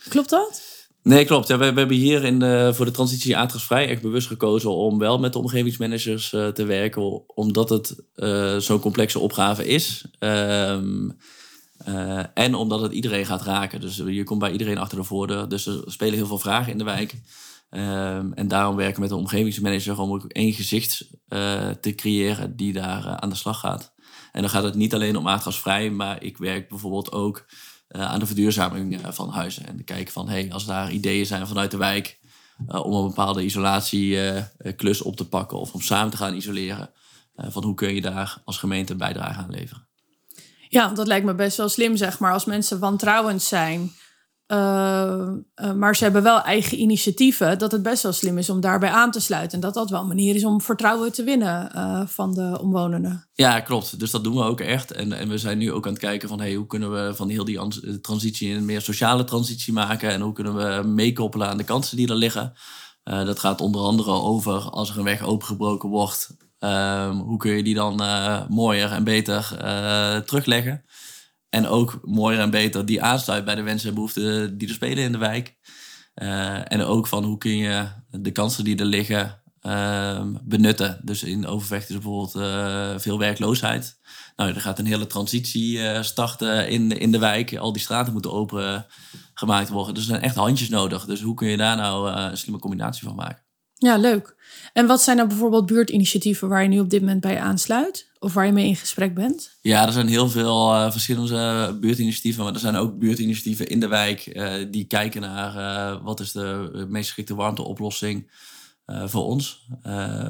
Klopt 0.09 0.29
dat? 0.29 0.61
Nee, 1.03 1.25
klopt. 1.25 1.47
We, 1.47 1.63
hebben 1.63 1.89
hier 1.89 2.23
in 2.23 2.73
voor 2.73 2.85
de 2.85 2.91
transitie 2.91 3.37
aardgasvrij 3.37 3.89
echt 3.89 4.01
bewust 4.01 4.27
gekozen 4.27 4.75
om 4.75 4.99
wel 4.99 5.19
met 5.19 5.33
de 5.33 5.39
omgevingsmanagers 5.39 6.33
uh, 6.33 6.47
te 6.47 6.65
werken, 6.65 7.35
omdat 7.35 7.69
het 7.69 7.95
uh, 8.15 8.57
zo'n 8.57 8.79
complexe 8.79 9.19
opgave 9.19 9.67
is. 9.67 10.05
Um, 10.19 11.17
en 12.33 12.55
omdat 12.55 12.81
het 12.81 12.91
iedereen 12.91 13.25
gaat 13.25 13.41
raken. 13.41 13.81
Dus 13.81 13.95
je 13.95 14.23
komt 14.23 14.39
bij 14.39 14.51
iedereen 14.51 14.77
achter 14.77 14.97
de 14.97 15.03
voordeur. 15.03 15.49
Dus 15.49 15.65
er 15.65 15.83
spelen 15.85 16.13
heel 16.13 16.27
veel 16.27 16.37
vragen 16.37 16.71
in 16.71 16.77
de 16.77 16.83
wijk. 16.83 17.13
Um, 17.69 18.33
en 18.33 18.47
daarom 18.47 18.75
werken 18.75 18.95
we 18.95 19.01
met 19.01 19.09
de 19.09 19.15
omgevingsmanager 19.15 19.99
om 19.99 20.11
ook 20.11 20.25
één 20.25 20.53
gezicht 20.53 21.07
te 21.79 21.93
creëren 21.95 22.55
die 22.55 22.73
daar 22.73 23.05
aan 23.05 23.29
de 23.29 23.35
slag 23.35 23.59
gaat. 23.59 23.93
En 24.31 24.41
dan 24.41 24.49
gaat 24.49 24.63
het 24.63 24.75
niet 24.75 24.93
alleen 24.93 25.17
om 25.17 25.27
aardgasvrij, 25.27 25.89
maar 25.89 26.23
ik 26.23 26.37
werk 26.37 26.69
bijvoorbeeld 26.69 27.11
ook 27.11 27.45
aan 27.93 28.19
de 28.19 28.25
verduurzaming 28.25 28.99
van 29.09 29.29
huizen. 29.29 29.67
En 29.67 29.83
kijken 29.83 30.13
van, 30.13 30.29
hey, 30.29 30.51
als 30.51 30.65
daar 30.65 30.91
ideeën 30.91 31.25
zijn 31.25 31.47
vanuit 31.47 31.71
de 31.71 31.77
wijk 31.77 32.19
om 32.67 32.93
een 32.93 33.07
bepaalde 33.07 33.43
isolatieklus 33.43 35.01
op 35.01 35.15
te 35.15 35.27
pakken 35.27 35.59
of 35.59 35.73
om 35.73 35.81
samen 35.81 36.11
te 36.11 36.17
gaan 36.17 36.35
isoleren, 36.35 36.89
van 37.35 37.63
hoe 37.63 37.75
kun 37.75 37.95
je 37.95 38.01
daar 38.01 38.41
als 38.45 38.57
gemeente 38.57 38.91
een 38.91 38.97
bijdrage 38.97 39.39
aan 39.39 39.51
leveren. 39.51 39.87
Ja, 40.69 40.87
dat 40.87 41.07
lijkt 41.07 41.25
me 41.25 41.35
best 41.35 41.57
wel 41.57 41.69
slim, 41.69 41.97
zeg 41.97 42.19
maar. 42.19 42.33
Als 42.33 42.45
mensen 42.45 42.79
wantrouwend 42.79 43.41
zijn, 43.41 43.91
Uh, 44.47 45.31
maar 45.75 45.95
ze 45.95 46.03
hebben 46.03 46.23
wel 46.23 46.41
eigen 46.41 46.79
initiatieven. 46.79 47.59
Dat 47.59 47.71
het 47.71 47.83
best 47.83 48.03
wel 48.03 48.11
slim 48.11 48.37
is 48.37 48.49
om 48.49 48.61
daarbij 48.61 48.89
aan 48.89 49.11
te 49.11 49.19
sluiten. 49.19 49.53
En 49.53 49.59
dat 49.59 49.73
dat 49.73 49.89
wel 49.89 50.01
een 50.01 50.07
manier 50.07 50.35
is 50.35 50.45
om 50.45 50.61
vertrouwen 50.61 51.11
te 51.11 51.23
winnen 51.23 51.71
uh, 51.75 52.01
van 52.05 52.33
de 52.33 52.59
omwonenden. 52.61 53.27
Ja, 53.33 53.59
klopt. 53.59 53.99
Dus 53.99 54.11
dat 54.11 54.23
doen 54.23 54.35
we 54.35 54.43
ook 54.43 54.59
echt. 54.59 54.91
En, 54.91 55.13
en 55.13 55.29
we 55.29 55.37
zijn 55.37 55.57
nu 55.57 55.71
ook 55.71 55.85
aan 55.85 55.91
het 55.91 56.01
kijken 56.01 56.29
van 56.29 56.45
hoe 56.45 56.67
kunnen 56.67 56.91
we 56.91 57.15
van 57.15 57.29
heel 57.29 57.45
die 57.45 57.99
transitie 58.01 58.53
een 58.53 58.65
meer 58.65 58.81
sociale 58.81 59.23
transitie 59.23 59.73
maken. 59.73 60.09
En 60.09 60.21
hoe 60.21 60.33
kunnen 60.33 60.55
we 60.55 60.87
meekoppelen 60.87 61.47
aan 61.47 61.57
de 61.57 61.63
kansen 61.63 61.97
die 61.97 62.07
er 62.07 62.15
liggen. 62.15 62.53
Dat 63.03 63.39
gaat 63.39 63.61
onder 63.61 63.81
andere 63.81 64.11
over 64.11 64.61
als 64.61 64.89
er 64.89 64.97
een 64.97 65.03
weg 65.03 65.21
opengebroken 65.21 65.89
wordt. 65.89 66.35
Um, 66.59 67.19
hoe 67.19 67.37
kun 67.37 67.51
je 67.51 67.63
die 67.63 67.75
dan 67.75 68.01
mooier 68.49 68.91
en 68.91 69.03
beter 69.03 69.47
terugleggen? 70.25 70.85
En 71.53 71.67
ook 71.67 71.99
mooier 72.03 72.39
en 72.39 72.49
beter 72.49 72.85
die 72.85 73.01
aansluit 73.01 73.45
bij 73.45 73.55
de 73.55 73.61
wensen 73.61 73.89
en 73.89 73.95
behoeften 73.95 74.57
die 74.57 74.67
er 74.67 74.73
spelen 74.73 75.03
in 75.03 75.11
de 75.11 75.17
wijk. 75.17 75.55
Uh, 76.15 76.71
en 76.71 76.81
ook 76.81 77.07
van 77.07 77.23
hoe 77.23 77.37
kun 77.37 77.57
je 77.57 77.87
de 78.09 78.31
kansen 78.31 78.63
die 78.63 78.77
er 78.77 78.85
liggen 78.85 79.41
uh, 79.61 80.25
benutten. 80.43 80.99
Dus 81.03 81.23
in 81.23 81.47
Overvecht 81.47 81.89
is 81.89 81.95
bijvoorbeeld 81.95 82.35
uh, 82.35 82.99
veel 82.99 83.19
werkloosheid. 83.19 83.99
Nou, 84.35 84.53
er 84.53 84.61
gaat 84.61 84.79
een 84.79 84.85
hele 84.85 85.07
transitie 85.07 85.77
uh, 85.77 86.01
starten 86.01 86.69
in, 86.69 86.99
in 86.99 87.11
de 87.11 87.19
wijk. 87.19 87.57
Al 87.57 87.73
die 87.73 87.81
straten 87.81 88.13
moeten 88.13 88.31
open 88.31 88.85
gemaakt 89.33 89.69
worden. 89.69 89.93
Dus 89.93 90.03
er 90.03 90.09
zijn 90.09 90.21
echt 90.21 90.35
handjes 90.35 90.69
nodig. 90.69 91.05
Dus 91.05 91.21
hoe 91.21 91.35
kun 91.35 91.47
je 91.47 91.57
daar 91.57 91.75
nou 91.75 92.11
een 92.11 92.37
slimme 92.37 92.59
combinatie 92.59 93.07
van 93.07 93.15
maken? 93.15 93.43
Ja, 93.83 93.97
leuk. 93.97 94.35
En 94.73 94.87
wat 94.87 95.01
zijn 95.01 95.19
er 95.19 95.27
bijvoorbeeld 95.27 95.65
buurtinitiatieven 95.65 96.49
waar 96.49 96.63
je 96.63 96.69
nu 96.69 96.79
op 96.79 96.89
dit 96.89 97.01
moment 97.01 97.21
bij 97.21 97.39
aansluit? 97.39 98.07
Of 98.19 98.33
waar 98.33 98.45
je 98.45 98.51
mee 98.51 98.67
in 98.67 98.75
gesprek 98.75 99.13
bent? 99.13 99.57
Ja, 99.61 99.85
er 99.85 99.91
zijn 99.91 100.07
heel 100.07 100.29
veel 100.29 100.73
uh, 100.73 100.91
verschillende 100.91 101.77
buurtinitiatieven. 101.81 102.43
Maar 102.43 102.53
er 102.53 102.59
zijn 102.59 102.75
ook 102.75 102.99
buurtinitiatieven 102.99 103.67
in 103.67 103.79
de 103.79 103.87
wijk 103.87 104.25
uh, 104.33 104.53
die 104.71 104.85
kijken 104.85 105.21
naar 105.21 105.55
uh, 105.55 106.03
wat 106.03 106.19
is 106.19 106.31
de 106.31 106.85
meest 106.89 107.07
geschikte 107.07 107.35
warmteoplossing 107.35 108.31
voor 109.05 109.23
ons. 109.23 109.67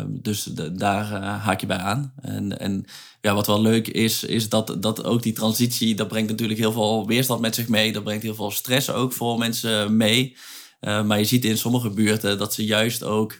dus 0.07 0.43
de, 0.43 0.71
daar 0.71 1.05
haak 1.21 1.61
je 1.61 1.67
bij 1.67 1.77
aan. 1.77 2.13
En, 2.21 2.59
en 2.59 2.85
ja, 3.21 3.33
wat 3.33 3.47
wel 3.47 3.61
leuk 3.61 3.87
is, 3.87 4.23
is 4.23 4.49
dat, 4.49 4.75
dat 4.79 5.03
ook 5.03 5.23
die 5.23 5.33
transitie, 5.33 5.95
dat 5.95 6.07
brengt 6.07 6.29
natuurlijk 6.29 6.59
heel 6.59 6.71
veel 6.71 7.07
weerstand 7.07 7.41
met 7.41 7.55
zich 7.55 7.67
mee. 7.67 7.93
Dat 7.93 8.03
brengt 8.03 8.23
heel 8.23 8.35
veel 8.35 8.51
stress 8.51 8.89
ook 8.89 9.13
voor 9.13 9.37
mensen 9.37 9.97
mee. 9.97 10.35
Maar 10.83 11.19
je 11.19 11.25
ziet 11.25 11.45
in 11.45 11.57
sommige 11.57 11.89
buurten 11.89 12.37
dat 12.37 12.53
ze 12.53 12.65
juist 12.65 13.03
ook 13.03 13.35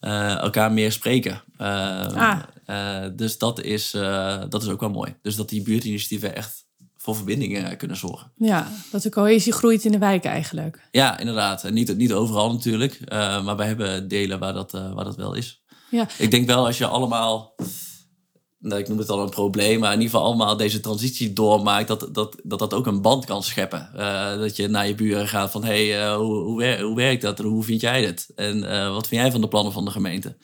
uh, 0.00 0.38
elkaar 0.38 0.72
meer 0.72 0.92
spreken. 0.92 1.42
Uh, 1.58 2.06
ah. 2.06 2.38
uh, 2.66 3.10
dus 3.16 3.38
dat 3.38 3.62
is, 3.62 3.90
dat 4.48 4.62
is 4.62 4.68
ook 4.68 4.80
wel 4.80 4.90
mooi. 4.90 5.16
Dus 5.22 5.36
dat 5.36 5.48
die 5.48 5.62
buurtinitiatieven 5.62 6.36
echt 6.36 6.64
voor 6.96 7.16
verbindingen 7.16 7.76
kunnen 7.76 7.96
zorgen. 7.96 8.32
Ja, 8.36 8.68
dat 8.90 9.02
de 9.02 9.10
cohesie 9.10 9.52
groeit 9.52 9.84
in 9.84 9.92
de 9.92 9.98
wijk 9.98 10.24
eigenlijk. 10.24 10.88
Ja, 10.90 11.18
inderdaad. 11.18 11.64
En 11.64 11.74
niet, 11.74 11.96
niet 11.96 12.12
overal 12.12 12.52
natuurlijk. 12.52 13.00
maar 13.44 13.56
wij 13.56 13.66
hebben 13.66 14.08
delen 14.08 14.38
waar 14.38 14.52
dat, 14.52 14.70
waar 14.70 15.04
dat 15.04 15.16
wel 15.16 15.34
is. 15.34 15.62
Ja. 15.90 16.08
Ik 16.18 16.30
denk 16.30 16.46
wel 16.46 16.66
als 16.66 16.78
je 16.78 16.86
allemaal 16.86 17.54
nou, 18.58 18.80
ik 18.80 18.88
noem 18.88 18.98
het 18.98 19.10
al 19.10 19.22
een 19.22 19.30
probleem, 19.30 19.80
maar 19.80 19.92
in 19.92 20.00
ieder 20.00 20.14
geval 20.14 20.26
allemaal 20.26 20.56
deze 20.56 20.80
transitie 20.80 21.32
doormaakt, 21.32 21.88
dat 21.88 22.08
dat, 22.12 22.40
dat, 22.42 22.58
dat 22.58 22.74
ook 22.74 22.86
een 22.86 23.02
band 23.02 23.24
kan 23.24 23.42
scheppen. 23.42 23.90
Uh, 23.94 24.38
dat 24.38 24.56
je 24.56 24.68
naar 24.68 24.86
je 24.86 24.94
buren 24.94 25.28
gaat 25.28 25.50
van, 25.50 25.64
hé, 25.64 25.88
hey, 25.88 26.06
uh, 26.06 26.16
hoe, 26.16 26.80
hoe, 26.82 26.96
werkt 26.96 27.22
dat 27.22 27.38
hoe 27.38 27.64
vind 27.64 27.80
jij 27.80 28.00
dit? 28.00 28.32
En 28.34 28.56
uh, 28.56 28.92
wat 28.92 29.08
vind 29.08 29.20
jij 29.20 29.30
van 29.30 29.40
de 29.40 29.48
plannen 29.48 29.72
van 29.72 29.84
de 29.84 29.90
gemeente? 29.90 30.36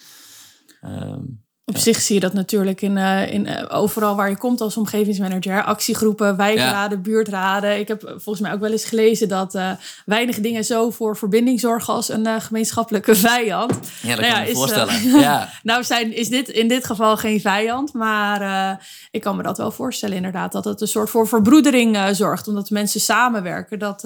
Um, 0.85 1.42
op 1.64 1.76
zich 1.76 2.00
zie 2.00 2.14
je 2.14 2.21
dat 2.21 2.33
natuurlijk 2.33 2.83
in, 2.83 2.97
uh, 2.97 3.33
in 3.33 3.47
uh, 3.47 3.64
overal 3.69 4.16
waar 4.16 4.28
je 4.28 4.37
komt 4.37 4.61
als 4.61 4.76
omgevingsmanager. 4.76 5.64
Actiegroepen, 5.64 6.37
wijkraden, 6.37 7.02
buurtraden. 7.02 7.78
Ik 7.78 7.88
heb 7.88 8.00
volgens 8.00 8.40
mij 8.40 8.52
ook 8.52 8.61
wel 8.61 8.71
eens 8.71 8.85
gelezen 8.85 9.28
dat 9.28 9.54
uh, 9.54 9.71
weinig 10.04 10.40
dingen 10.40 10.64
zo 10.64 10.90
voor 10.90 11.16
verbinding 11.16 11.61
zorgen 11.61 11.95
als 11.95 12.09
een 12.09 12.40
gemeenschappelijke 12.40 13.14
vijand. 13.14 13.78
Ja, 14.02 14.16
dat 14.16 14.21
nou 14.21 14.33
kan 14.33 14.42
je 14.42 14.49
me 14.49 14.54
voorstellen. 14.54 15.09
ja. 15.21 15.49
nou 15.62 15.85
zijn, 15.85 16.16
is 16.16 16.28
dit 16.28 16.49
in 16.49 16.69
dit 16.69 16.85
geval 16.85 17.16
geen 17.16 17.40
vijand, 17.40 17.92
maar 17.92 18.81
ik 19.11 19.21
kan 19.21 19.37
me 19.37 19.42
dat 19.42 19.59
wel 19.59 19.71
voorstellen 19.71 20.16
inderdaad. 20.16 20.52
Dat 20.52 20.64
het 20.64 20.81
een 20.81 20.88
soort 20.88 21.11
voor 21.11 21.28
verbroedering 21.28 21.99
zorgt, 22.12 22.49
omdat 22.49 22.71
mensen 22.71 23.00
samenwerken. 23.00 23.78
Dat 23.78 24.02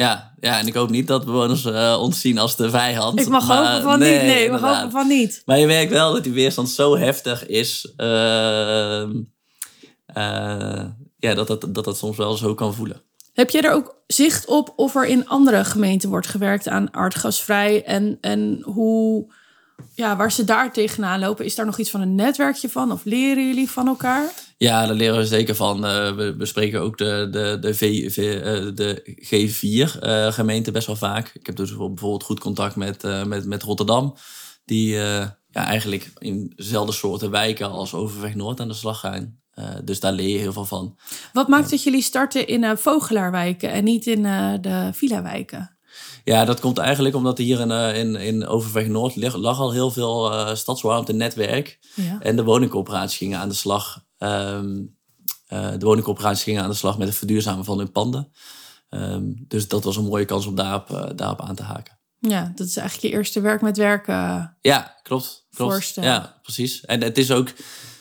ja, 0.00 0.32
ja, 0.40 0.58
en 0.58 0.66
ik 0.66 0.74
hoop 0.74 0.90
niet 0.90 1.06
dat 1.06 1.24
bewoners 1.24 1.64
uh, 1.64 1.96
ons 2.00 2.20
zien 2.20 2.38
als 2.38 2.56
de 2.56 2.70
vijand. 2.70 3.20
Ik 3.20 3.28
mag 3.28 3.46
maar, 3.46 3.66
hopen 3.66 3.82
van 3.82 3.98
nee, 3.98 4.12
niet. 4.12 4.22
Nee, 4.22 4.50
we 4.50 4.58
hopen 4.58 4.90
van 4.90 5.08
niet. 5.08 5.42
Maar 5.44 5.58
je 5.58 5.66
merkt 5.66 5.92
wel 5.92 6.12
dat 6.12 6.24
die 6.24 6.32
weerstand 6.32 6.70
zo 6.70 6.96
heftig 6.96 7.46
is. 7.46 7.92
Uh, 7.96 9.10
ja, 11.16 11.34
dat 11.34 11.46
dat, 11.46 11.66
dat 11.68 11.84
dat 11.84 11.98
soms 11.98 12.16
wel 12.16 12.36
zo 12.36 12.54
kan 12.54 12.74
voelen. 12.74 13.02
Heb 13.32 13.50
je 13.50 13.60
er 13.60 13.72
ook 13.72 13.96
zicht 14.06 14.46
op 14.46 14.72
of 14.76 14.94
er 14.94 15.06
in 15.06 15.28
andere 15.28 15.64
gemeenten 15.64 16.08
wordt 16.08 16.26
gewerkt 16.26 16.68
aan 16.68 16.94
aardgasvrij? 16.94 17.84
En, 17.84 18.18
en 18.20 18.60
hoe, 18.62 19.32
ja, 19.94 20.16
waar 20.16 20.32
ze 20.32 20.44
daar 20.44 20.72
tegenaan 20.72 21.20
lopen? 21.20 21.44
Is 21.44 21.54
daar 21.54 21.66
nog 21.66 21.78
iets 21.78 21.90
van 21.90 22.00
een 22.00 22.14
netwerkje 22.14 22.68
van? 22.68 22.92
Of 22.92 23.04
leren 23.04 23.46
jullie 23.46 23.70
van 23.70 23.86
elkaar? 23.86 24.32
Ja, 24.62 24.86
daar 24.86 24.96
leren 24.96 25.18
we 25.18 25.26
zeker 25.26 25.54
van. 25.54 25.84
Uh, 25.84 26.12
we 26.12 26.34
bespreken 26.38 26.80
ook 26.80 26.98
de, 26.98 27.28
de, 27.30 27.56
de, 27.60 27.74
v, 27.74 28.12
v, 28.12 28.16
uh, 28.16 28.74
de 28.74 29.16
G4-gemeente 29.24 30.68
uh, 30.68 30.74
best 30.74 30.86
wel 30.86 30.96
vaak. 30.96 31.30
Ik 31.34 31.46
heb 31.46 31.56
dus 31.56 31.68
bijvoorbeeld 31.68 32.22
goed 32.22 32.40
contact 32.40 32.76
met, 32.76 33.02
met, 33.26 33.46
met 33.46 33.62
Rotterdam. 33.62 34.14
Die 34.64 34.94
ja, 34.94 35.36
eigenlijk 35.50 36.12
in 36.18 36.52
dezelfde 36.56 36.92
soorten 36.92 37.30
wijken 37.30 37.70
als 37.70 37.94
Overweg 37.94 38.34
Noord 38.34 38.60
aan 38.60 38.68
de 38.68 38.74
slag 38.74 39.00
gaan. 39.00 39.40
dus 39.84 40.00
daar 40.00 40.12
leer 40.12 40.28
je 40.28 40.38
heel 40.38 40.52
veel 40.52 40.64
van. 40.64 40.98
Wat 41.32 41.48
maakt 41.48 41.70
dat 41.70 41.82
jullie 41.82 42.02
starten 42.02 42.46
in 42.46 42.76
Vogelaarwijken 42.76 43.72
en 43.72 43.84
niet 43.84 44.06
in 44.06 44.22
de 44.60 44.90
Villa-wijken? 44.92 45.76
Ja, 46.24 46.44
dat 46.44 46.60
komt 46.60 46.78
eigenlijk 46.78 47.14
omdat 47.14 47.38
hier 47.38 47.60
in, 47.60 47.70
in, 47.94 48.16
in 48.16 48.46
Overweg 48.46 48.86
Noord 48.86 49.16
lag, 49.16 49.34
lag 49.34 49.58
al 49.58 49.72
heel 49.72 49.90
veel 49.90 50.32
uh, 50.32 50.54
stadswarmte-netwerk. 50.54 51.78
Ja. 51.94 52.18
En 52.20 52.36
de 52.36 52.44
woningcoöperaties 52.44 53.18
gingen 53.18 53.38
aan 53.38 53.48
de 53.48 53.54
slag 53.54 54.08
Um, 54.22 54.98
uh, 55.52 55.70
de 55.70 55.86
woningcorporaties 55.86 56.42
gingen 56.42 56.62
aan 56.62 56.70
de 56.70 56.76
slag 56.76 56.98
met 56.98 57.08
het 57.08 57.16
verduurzamen 57.16 57.64
van 57.64 57.78
hun 57.78 57.92
panden. 57.92 58.32
Um, 58.90 59.44
dus 59.48 59.68
dat 59.68 59.84
was 59.84 59.96
een 59.96 60.04
mooie 60.04 60.24
kans 60.24 60.46
om 60.46 60.54
daarop, 60.54 60.90
uh, 60.90 61.06
daarop 61.14 61.40
aan 61.40 61.54
te 61.54 61.62
haken. 61.62 61.98
Ja, 62.18 62.52
dat 62.54 62.66
is 62.66 62.76
eigenlijk 62.76 63.12
je 63.12 63.18
eerste 63.18 63.40
werk 63.40 63.60
met 63.60 63.76
werken. 63.76 64.14
Uh, 64.14 64.44
ja, 64.60 64.98
klopt. 65.02 65.46
klopt. 65.50 65.72
Voorstellen. 65.72 66.08
Ja, 66.08 66.38
precies. 66.42 66.80
En 66.80 67.02
het 67.02 67.18
is 67.18 67.30
ook, 67.30 67.48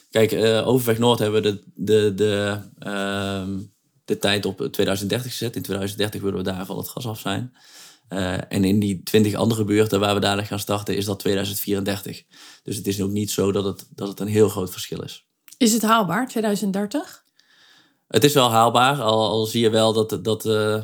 kijk, 0.09 0.33
Overweg 0.65 0.97
Noord 0.97 1.19
hebben 1.19 1.41
we 1.41 1.49
de, 1.49 1.63
de, 1.75 2.13
de, 2.13 2.59
um, 2.89 3.73
de 4.05 4.17
tijd 4.17 4.45
op 4.45 4.67
2030 4.71 5.31
gezet. 5.31 5.55
In 5.55 5.61
2030 5.61 6.21
willen 6.21 6.37
we 6.37 6.43
daar 6.43 6.65
van 6.65 6.77
het 6.77 6.89
gas 6.89 7.07
af 7.07 7.19
zijn. 7.19 7.53
en 8.49 8.63
in 8.63 8.79
die 8.79 9.03
twintig 9.03 9.33
andere 9.33 9.63
buurten 9.63 9.99
waar 9.99 10.13
we 10.13 10.19
dadelijk 10.19 10.47
gaan 10.47 10.59
starten, 10.59 10.95
is 10.95 11.05
dat 11.05 11.19
2034. 11.19 12.23
Dus 12.63 12.75
het 12.75 12.87
is 12.87 13.01
ook 13.01 13.11
niet 13.11 13.31
zo 13.31 13.51
dat 13.51 13.63
het, 13.63 13.87
dat 13.95 14.07
het 14.07 14.19
een 14.19 14.27
heel 14.27 14.49
groot 14.49 14.71
verschil 14.71 15.01
is. 15.01 15.28
Is 15.59 15.73
het 15.73 15.81
haalbaar, 15.81 16.27
2030? 16.27 17.23
Het 18.07 18.23
is 18.23 18.33
wel 18.33 18.51
haalbaar, 18.51 19.01
al, 19.01 19.29
al 19.29 19.45
zie 19.45 19.61
je 19.61 19.69
wel 19.69 19.93
dat, 19.93 20.23
dat 20.23 20.45
uh, 20.45 20.53
uh, 20.53 20.83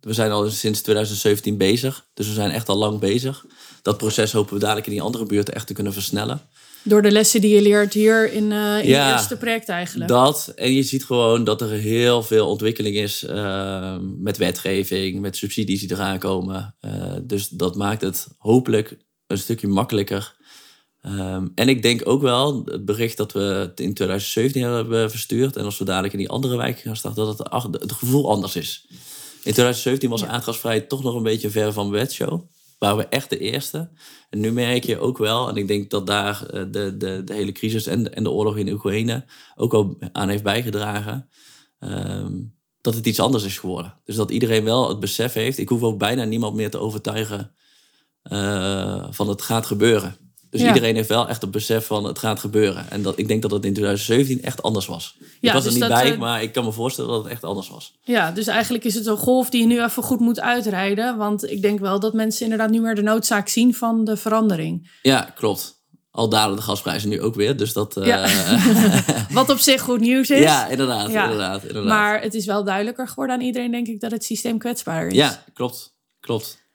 we 0.00 0.12
zijn 0.12 0.30
al 0.30 0.50
sinds 0.50 0.80
2017 0.80 1.56
bezig. 1.56 2.06
Dus 2.14 2.26
we 2.26 2.32
zijn 2.32 2.50
echt 2.50 2.68
al 2.68 2.76
lang 2.76 3.00
bezig. 3.00 3.44
Dat 3.82 3.96
proces 3.96 4.32
hopen 4.32 4.54
we 4.54 4.60
dadelijk 4.60 4.86
in 4.86 4.92
die 4.92 5.02
andere 5.02 5.26
buurten 5.26 5.54
echt 5.54 5.66
te 5.66 5.72
kunnen 5.72 5.92
versnellen. 5.92 6.40
Door 6.82 7.02
de 7.02 7.10
lessen 7.10 7.40
die 7.40 7.54
je 7.54 7.62
leert 7.62 7.94
hier 7.94 8.32
in, 8.32 8.50
uh, 8.50 8.78
in 8.78 8.88
ja, 8.88 9.06
het 9.06 9.14
eerste 9.14 9.36
project 9.36 9.68
eigenlijk. 9.68 10.10
Dat, 10.10 10.52
en 10.54 10.72
je 10.72 10.82
ziet 10.82 11.04
gewoon 11.04 11.44
dat 11.44 11.60
er 11.60 11.70
heel 11.70 12.22
veel 12.22 12.48
ontwikkeling 12.48 12.96
is 12.96 13.26
met 14.18 14.36
wetgeving, 14.36 15.20
met 15.20 15.36
subsidies 15.36 15.80
die 15.80 15.92
eraan 15.92 16.18
komen. 16.18 16.76
dus 17.22 17.48
dat 17.48 17.76
maakt 17.76 18.00
het 18.00 18.26
hopelijk 18.38 18.96
een 19.26 19.38
stukje 19.38 19.68
makkelijker 19.68 20.36
Um, 21.02 21.52
en 21.54 21.68
ik 21.68 21.82
denk 21.82 22.08
ook 22.08 22.22
wel, 22.22 22.62
het 22.64 22.84
bericht 22.84 23.16
dat 23.16 23.32
we 23.32 23.72
in 23.74 23.94
2017 23.94 24.62
hebben 24.62 25.10
verstuurd... 25.10 25.56
en 25.56 25.64
als 25.64 25.78
we 25.78 25.84
dadelijk 25.84 26.12
in 26.12 26.18
die 26.18 26.28
andere 26.28 26.56
wijken 26.56 26.82
gaan 26.82 26.96
starten... 26.96 27.24
dat 27.24 27.38
het, 27.38 27.80
het 27.80 27.92
gevoel 27.92 28.30
anders 28.30 28.56
is. 28.56 28.86
In 29.48 29.52
2017 29.52 30.10
was 30.10 30.20
ja. 30.20 30.26
aardgasvrij 30.26 30.80
toch 30.80 31.02
nog 31.02 31.14
een 31.14 31.22
beetje 31.22 31.50
ver 31.50 31.72
van 31.72 31.90
bedshow. 31.90 32.42
Waren 32.78 32.96
we 32.96 33.06
echt 33.06 33.30
de 33.30 33.38
eerste. 33.38 33.90
En 34.30 34.40
nu 34.40 34.52
merk 34.52 34.84
je 34.84 34.98
ook 34.98 35.18
wel, 35.18 35.48
en 35.48 35.56
ik 35.56 35.68
denk 35.68 35.90
dat 35.90 36.06
daar 36.06 36.46
eh, 36.46 36.64
de, 36.70 36.96
de, 36.96 37.22
de 37.24 37.34
hele 37.34 37.52
crisis 37.52 37.86
en 37.86 38.02
de, 38.02 38.10
en 38.10 38.22
de 38.22 38.30
oorlog 38.30 38.56
in 38.56 38.72
Oekraïne 38.72 39.24
ook 39.56 39.72
wel 39.72 39.98
aan 40.12 40.28
heeft 40.28 40.42
bijgedragen, 40.42 41.28
um, 41.80 42.54
dat 42.80 42.94
het 42.94 43.06
iets 43.06 43.20
anders 43.20 43.44
is 43.44 43.58
geworden. 43.58 43.94
Dus 44.04 44.16
dat 44.16 44.30
iedereen 44.30 44.64
wel 44.64 44.88
het 44.88 45.00
besef 45.00 45.32
heeft. 45.32 45.58
Ik 45.58 45.68
hoef 45.68 45.82
ook 45.82 45.98
bijna 45.98 46.24
niemand 46.24 46.54
meer 46.54 46.70
te 46.70 46.78
overtuigen 46.78 47.52
uh, 48.32 49.06
van 49.10 49.28
het 49.28 49.42
gaat 49.42 49.66
gebeuren. 49.66 50.27
Dus 50.50 50.60
iedereen 50.62 50.94
heeft 50.94 51.08
wel 51.08 51.28
echt 51.28 51.40
het 51.42 51.50
besef 51.50 51.86
van 51.86 52.04
het 52.04 52.18
gaat 52.18 52.40
gebeuren. 52.40 52.90
En 52.90 53.02
dat, 53.02 53.18
ik 53.18 53.28
denk 53.28 53.42
dat 53.42 53.50
het 53.50 53.64
in 53.64 53.72
2017 53.72 54.42
echt 54.42 54.62
anders 54.62 54.86
was. 54.86 55.16
Ja, 55.18 55.26
ik 55.48 55.52
was 55.52 55.64
er 55.64 55.70
dus 55.70 55.78
niet 55.80 55.88
bij, 55.88 56.12
uh, 56.12 56.18
maar 56.18 56.42
ik 56.42 56.52
kan 56.52 56.64
me 56.64 56.72
voorstellen 56.72 57.10
dat 57.10 57.22
het 57.22 57.32
echt 57.32 57.44
anders 57.44 57.68
was. 57.68 57.98
Ja, 58.02 58.30
dus 58.30 58.46
eigenlijk 58.46 58.84
is 58.84 58.94
het 58.94 59.06
een 59.06 59.16
golf 59.16 59.50
die 59.50 59.60
je 59.60 59.66
nu 59.66 59.82
even 59.84 60.02
goed 60.02 60.20
moet 60.20 60.40
uitrijden. 60.40 61.16
Want 61.16 61.50
ik 61.50 61.62
denk 61.62 61.78
wel 61.80 62.00
dat 62.00 62.12
mensen 62.14 62.42
inderdaad 62.42 62.70
nu 62.70 62.80
meer 62.80 62.94
de 62.94 63.02
noodzaak 63.02 63.48
zien 63.48 63.74
van 63.74 64.04
de 64.04 64.16
verandering. 64.16 64.90
Ja, 65.02 65.32
klopt. 65.34 65.76
al 66.10 66.28
dalen 66.28 66.56
de 66.56 66.62
gasprijzen 66.62 67.08
nu 67.08 67.20
ook 67.22 67.34
weer. 67.34 67.56
Dus 67.56 67.72
dat. 67.72 67.96
eh. 67.96 69.28
Wat 69.30 69.50
op 69.50 69.58
zich 69.58 69.80
goed 69.80 70.00
nieuws 70.00 70.30
is. 70.30 70.40
ja, 70.40 70.66
inderdaad, 70.68 71.10
Ja. 71.10 71.22
inderdaad, 71.22 71.62
inderdaad. 71.64 71.92
Maar 71.92 72.20
het 72.22 72.34
is 72.34 72.46
wel 72.46 72.64
duidelijker 72.64 73.08
geworden 73.08 73.34
aan 73.36 73.42
iedereen, 73.42 73.70
denk 73.70 73.86
ik, 73.86 74.00
dat 74.00 74.10
het 74.10 74.24
systeem 74.24 74.58
kwetsbaar 74.58 75.06
is. 75.06 75.14
ja, 75.14 75.44
klopt. 75.54 75.96
Klopt. 76.20 76.66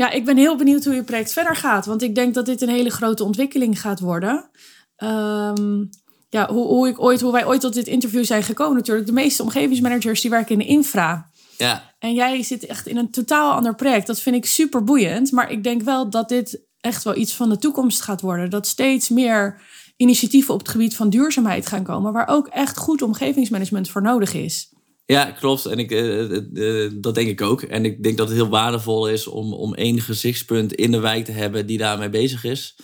Ja, 0.00 0.10
ik 0.10 0.24
ben 0.24 0.36
heel 0.36 0.56
benieuwd 0.56 0.84
hoe 0.84 0.94
je 0.94 1.02
project 1.02 1.32
verder 1.32 1.56
gaat. 1.56 1.86
Want 1.86 2.02
ik 2.02 2.14
denk 2.14 2.34
dat 2.34 2.46
dit 2.46 2.62
een 2.62 2.68
hele 2.68 2.90
grote 2.90 3.24
ontwikkeling 3.24 3.80
gaat 3.80 4.00
worden. 4.00 4.50
Ehm, 4.96 5.84
ja, 6.28 6.48
hoe, 6.48 6.66
hoe, 6.66 6.88
ik 6.88 7.00
ooit, 7.00 7.20
hoe 7.20 7.32
wij 7.32 7.46
ooit 7.46 7.60
tot 7.60 7.74
dit 7.74 7.86
interview 7.86 8.24
zijn 8.24 8.42
gekomen 8.42 8.76
natuurlijk. 8.76 9.06
De 9.06 9.12
meeste 9.12 9.42
omgevingsmanagers 9.42 10.20
die 10.20 10.30
werken 10.30 10.52
in 10.52 10.58
de 10.58 10.64
infra. 10.64 11.30
Ja, 11.56 11.94
En 11.98 12.14
jij 12.14 12.42
zit 12.42 12.66
echt 12.66 12.86
in 12.86 12.96
een 12.96 13.10
totaal 13.10 13.52
ander 13.52 13.74
project. 13.74 14.06
Dat 14.06 14.20
vind 14.20 14.36
ik 14.36 14.46
super 14.46 14.84
boeiend. 14.84 15.32
Maar 15.32 15.50
ik 15.50 15.64
denk 15.64 15.82
wel 15.82 16.10
dat 16.10 16.28
dit 16.28 16.60
echt 16.80 17.04
wel 17.04 17.16
iets 17.16 17.32
van 17.32 17.48
de 17.48 17.58
toekomst 17.58 18.00
gaat 18.00 18.20
worden. 18.20 18.50
Dat 18.50 18.66
steeds 18.66 19.08
meer 19.08 19.60
initiatieven 19.96 20.54
op 20.54 20.60
het 20.60 20.68
gebied 20.68 20.96
van 20.96 21.10
duurzaamheid 21.10 21.66
gaan 21.66 21.84
komen. 21.84 22.12
Waar 22.12 22.28
ook 22.28 22.46
echt 22.46 22.76
goed 22.76 23.02
omgevingsmanagement 23.02 23.90
voor 23.90 24.02
nodig 24.02 24.34
is. 24.34 24.72
Ja, 25.10 25.30
klopt. 25.30 25.66
En 25.66 25.78
ik, 25.78 25.90
eh, 25.90 26.20
eh, 26.20 26.84
eh, 26.84 26.92
dat 26.94 27.14
denk 27.14 27.28
ik 27.28 27.40
ook. 27.40 27.62
En 27.62 27.84
ik 27.84 28.02
denk 28.02 28.16
dat 28.16 28.28
het 28.28 28.36
heel 28.36 28.48
waardevol 28.48 29.08
is 29.08 29.26
om, 29.26 29.52
om 29.52 29.74
één 29.74 30.00
gezichtspunt 30.00 30.72
in 30.72 30.90
de 30.90 30.98
wijk 30.98 31.24
te 31.24 31.32
hebben 31.32 31.66
die 31.66 31.78
daarmee 31.78 32.08
bezig 32.08 32.44
is. 32.44 32.76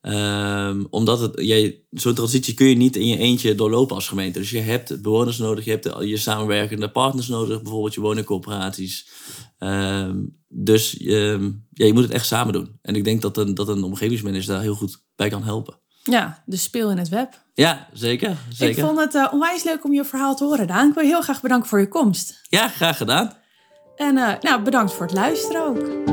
Ehm, 0.00 0.84
omdat 0.90 1.20
het, 1.20 1.40
jij, 1.40 1.84
zo'n 1.90 2.14
transitie 2.14 2.54
kun 2.54 2.66
je 2.66 2.74
niet 2.74 2.96
in 2.96 3.06
je 3.06 3.16
eentje 3.16 3.54
doorlopen 3.54 3.94
als 3.94 4.08
gemeente. 4.08 4.38
Dus 4.38 4.50
je 4.50 4.58
hebt 4.58 5.02
bewoners 5.02 5.38
nodig, 5.38 5.64
je 5.64 5.70
hebt 5.70 5.90
je 6.00 6.16
samenwerkende 6.16 6.90
partners 6.90 7.28
nodig, 7.28 7.62
bijvoorbeeld 7.62 7.94
je 7.94 8.00
woningcoöperaties. 8.00 9.08
Ehm, 9.58 10.24
dus 10.48 10.96
ehm, 10.96 11.50
ja, 11.70 11.86
je 11.86 11.92
moet 11.92 12.02
het 12.02 12.12
echt 12.12 12.26
samen 12.26 12.52
doen. 12.52 12.78
En 12.82 12.96
ik 12.96 13.04
denk 13.04 13.22
dat 13.22 13.36
een, 13.36 13.54
dat 13.54 13.68
een 13.68 13.82
omgevingsmanager 13.82 14.46
daar 14.46 14.62
heel 14.62 14.74
goed 14.74 15.04
bij 15.16 15.28
kan 15.28 15.42
helpen. 15.42 15.81
Ja, 16.04 16.42
dus 16.46 16.62
speel 16.62 16.90
in 16.90 16.98
het 16.98 17.08
web. 17.08 17.40
Ja, 17.54 17.86
zeker. 17.92 18.36
zeker. 18.48 18.78
Ik 18.78 18.84
vond 18.84 18.98
het 18.98 19.14
eh, 19.14 19.28
onwijs 19.32 19.62
leuk 19.62 19.84
om 19.84 19.92
je 19.92 20.04
verhaal 20.04 20.36
te 20.36 20.44
horen, 20.44 20.66
Daan. 20.66 20.88
Ik 20.88 20.94
wil 20.94 21.02
je 21.02 21.08
heel 21.08 21.22
graag 21.22 21.40
bedanken 21.40 21.68
voor 21.68 21.80
je 21.80 21.88
komst. 21.88 22.40
Ja, 22.48 22.68
graag 22.68 22.96
gedaan. 22.96 23.32
En 23.96 24.16
eh, 24.16 24.34
nou, 24.40 24.62
bedankt 24.62 24.92
voor 24.92 25.06
het 25.06 25.14
luisteren 25.14 25.62
ook. 25.66 26.11